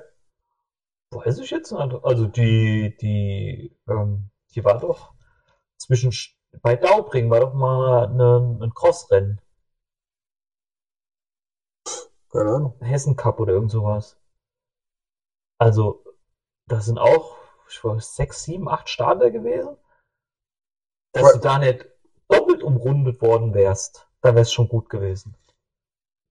[1.10, 2.04] Weiß ich jetzt nicht.
[2.04, 5.12] Also die, die, ähm, die war doch
[5.78, 6.12] zwischen
[6.62, 9.40] bei Daubring war doch mal ein, ein Crossrennen.
[12.34, 12.74] Keine Ahnung.
[12.80, 14.16] Hessen Cup oder irgend sowas.
[15.60, 16.02] Also,
[16.66, 17.36] das sind auch,
[17.70, 19.76] ich weiß, sechs, sieben, acht Starter gewesen.
[21.12, 21.32] Dass Was?
[21.34, 21.86] du da nicht
[22.28, 25.36] doppelt umrundet worden wärst, da wär's schon gut gewesen.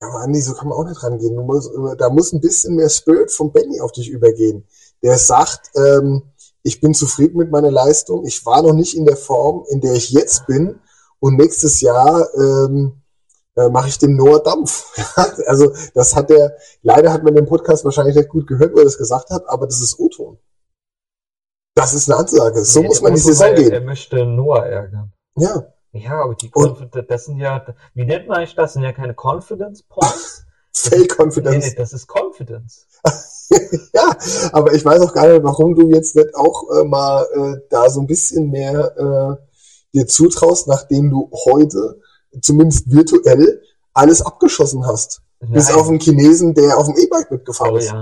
[0.01, 1.37] Ja, aber Andi, so kann man auch nicht rangehen.
[1.37, 4.67] Du musst, da muss ein bisschen mehr Spirit von Benny auf dich übergehen.
[5.01, 8.25] Der sagt, ähm, ich bin zufrieden mit meiner Leistung.
[8.25, 10.81] Ich war noch nicht in der Form, in der ich jetzt bin.
[11.19, 13.02] Und nächstes Jahr ähm,
[13.55, 14.85] äh, mache ich dem Noah Dampf.
[15.47, 18.85] also das hat er, leider hat man den Podcast wahrscheinlich nicht gut gehört, wo er
[18.85, 20.37] das gesagt hat, aber das ist O-Ton.
[21.75, 22.63] Das ist eine Ansage.
[22.63, 23.71] So nee, muss man die Saison gehen.
[23.71, 25.11] Er möchte Noah ärgern.
[25.35, 25.73] Ja.
[25.91, 27.63] Ja, aber die Confidence, das sind ja,
[27.93, 28.65] wie nennt man eigentlich das?
[28.65, 30.43] Das sind ja keine Confidence Points.
[30.75, 31.67] Fake Confidence.
[31.67, 32.87] Nee, das ist Confidence.
[33.93, 34.17] ja,
[34.51, 37.89] aber ich weiß auch gar nicht, warum du jetzt nicht auch äh, mal äh, da
[37.91, 39.45] so ein bisschen mehr äh,
[39.93, 42.01] dir zutraust, nachdem du heute,
[42.41, 43.61] zumindest virtuell,
[43.93, 45.21] alles abgeschossen hast.
[45.39, 45.51] Nein.
[45.51, 47.93] Bis auf einen Chinesen, der auf dem E-Bike mitgefahren ist.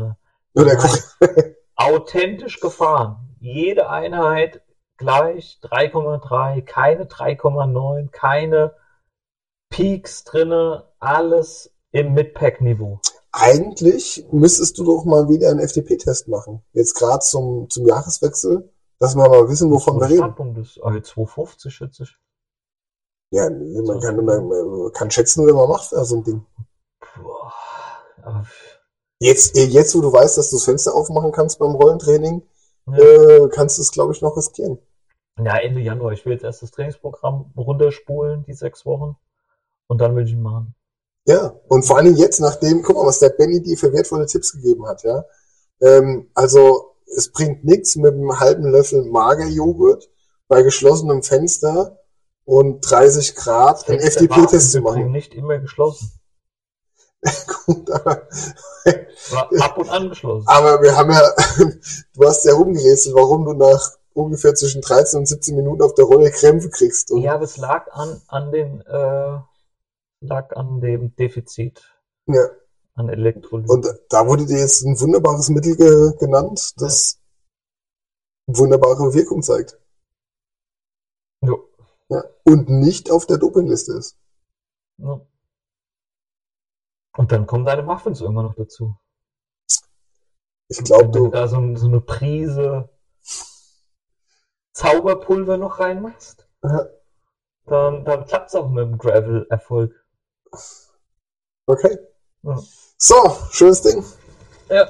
[0.53, 0.77] Oder
[1.75, 3.17] Authentisch gefahren.
[3.39, 4.61] Jede Einheit
[4.97, 8.75] gleich 3,3, keine 3,9, keine
[9.69, 12.99] Peaks drinne, alles im Midpack-Niveau.
[13.31, 16.61] Eigentlich müsstest du doch mal wieder einen FTP-Test machen.
[16.73, 20.17] Jetzt gerade zum, zum Jahreswechsel, dass wir mal wissen, wovon wir reden.
[20.17, 22.17] Startpunkt ist also 250, schätze ich.
[23.31, 26.45] Ja, man kann, man kann schätzen, wenn man macht so ein Ding.
[27.21, 27.53] Boah,
[29.19, 32.43] jetzt, jetzt, wo du weißt, dass du das Fenster aufmachen kannst beim Rollentraining,
[32.87, 32.97] ja.
[32.97, 34.79] äh, kannst du es, glaube ich, noch riskieren.
[35.39, 36.11] Ja, Ende Januar.
[36.11, 39.15] Ich will jetzt erst das Trainingsprogramm runterspulen, die sechs Wochen.
[39.87, 40.75] Und dann will ich ihn machen.
[41.25, 44.53] Ja, und vor allem jetzt, nachdem, guck mal, was der Benny dir für wertvolle Tipps
[44.53, 45.23] gegeben hat, ja.
[45.81, 50.09] Ähm, also, es bringt nichts mit einem halben Löffel Magerjoghurt
[50.47, 52.00] bei geschlossenem Fenster
[52.51, 55.09] und 30 Grad einen FDP-Test zu machen.
[55.09, 56.11] Nicht immer geschlossen.
[57.65, 58.27] Gut, aber
[59.61, 60.45] ab und angeschlossen.
[60.49, 61.21] Aber wir haben ja,
[62.13, 66.03] du hast ja rumgerätselt, warum du nach ungefähr zwischen 13 und 17 Minuten auf der
[66.03, 67.11] Rolle Krämpfe kriegst.
[67.11, 69.39] Und ja, das lag an, an den, äh,
[70.19, 71.81] lag an dem Defizit.
[72.25, 72.49] Ja.
[72.95, 73.69] An Elektrolyt.
[73.69, 77.17] Und da wurde dir jetzt ein wunderbares Mittel ge genannt, das
[78.47, 78.57] ja.
[78.57, 79.77] wunderbare Wirkung zeigt.
[82.11, 82.23] Ja.
[82.43, 84.17] Und nicht auf der Dopingliste ist.
[84.97, 85.21] Ja.
[87.15, 88.97] Und dann kommen deine Muffins irgendwann noch dazu.
[90.67, 91.29] Ich glaube, du.
[91.29, 92.89] da so, so eine Prise
[94.73, 96.87] Zauberpulver noch reinmachst, ja.
[97.65, 99.93] dann, dann klappt es auch mit dem Gravel-Erfolg.
[101.65, 101.97] Okay.
[102.43, 102.59] Ja.
[102.97, 104.03] So, schönes Ding.
[104.69, 104.89] Ja.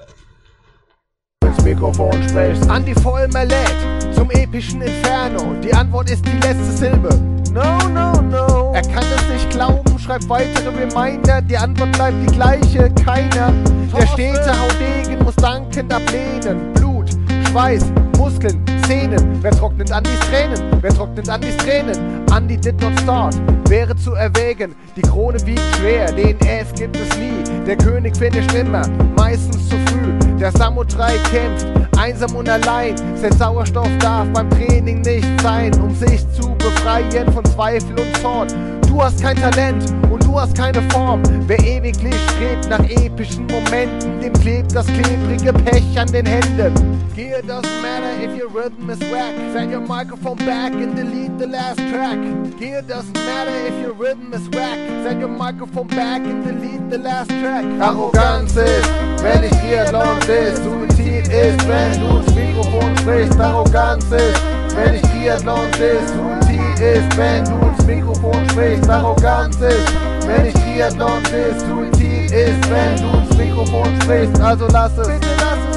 [1.43, 5.55] Ins Mikrofon sprichst, Andi Vollmer lädt zum epischen Inferno.
[5.63, 7.09] Die Antwort ist die letzte Silbe.
[7.51, 8.71] No, no, no.
[8.71, 11.41] Er kann es nicht glauben, schreibt weitere Reminder.
[11.41, 13.51] Die Antwort bleibt die gleiche, keiner.
[13.97, 16.71] Der stete Haudegen muss dankend ablehnen.
[16.75, 17.09] Blut,
[17.49, 17.85] Schweiß,
[18.15, 19.39] Muskeln, Zähnen.
[19.41, 20.71] Wer trocknet Andis Tränen?
[20.81, 21.97] Wer trocknet Andis Tränen?
[22.31, 23.35] Andy did not start.
[23.69, 27.65] Wäre zu erwägen, die Krone wiegt schwer, den F gibt es nie.
[27.65, 30.20] Der König finisht immer, meistens zu früh.
[30.41, 31.67] Der Samurai kämpft,
[31.99, 32.97] einsam und allein.
[33.15, 38.70] Sein Sauerstoff darf beim Training nicht sein, um sich zu befreien von Zweifel und Zorn.
[38.91, 41.23] Du hast kein Talent und du hast keine Form.
[41.47, 46.99] Wer ewiglich strebt nach epischen Momenten, dem klebt das klebrige Pech an den Händen.
[47.15, 49.33] Gear doesn't matter if your rhythm is whack.
[49.53, 52.19] Send your microphone back and delete the last track.
[52.59, 54.77] Gear doesn't matter if your rhythm is whack.
[55.05, 57.63] Send your microphone back and delete the last track.
[57.79, 58.89] Arroganz ist,
[59.21, 60.63] wenn ich Triathlon ist.
[60.65, 63.39] Suizid ist, wenn du ins Mikrofon sprichst.
[63.39, 64.41] Arroganz ist,
[64.75, 66.13] wenn ich Triathlon ist.
[66.13, 66.50] Suizid
[66.81, 68.89] ist, wenn du ins Mikrofon sprichst.
[68.89, 69.93] Arroganz ist,
[70.25, 71.61] wenn ich Triathlon ist.
[71.61, 74.41] Suizid ist, wenn du ins Mikrofon sprichst.
[74.41, 75.07] Also lass es,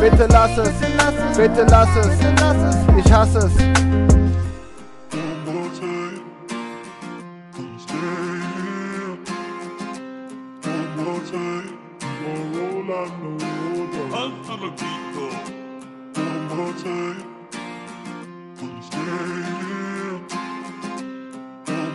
[0.00, 2.18] bitte lass es, bitte lass es,
[2.96, 3.74] ich hasse es.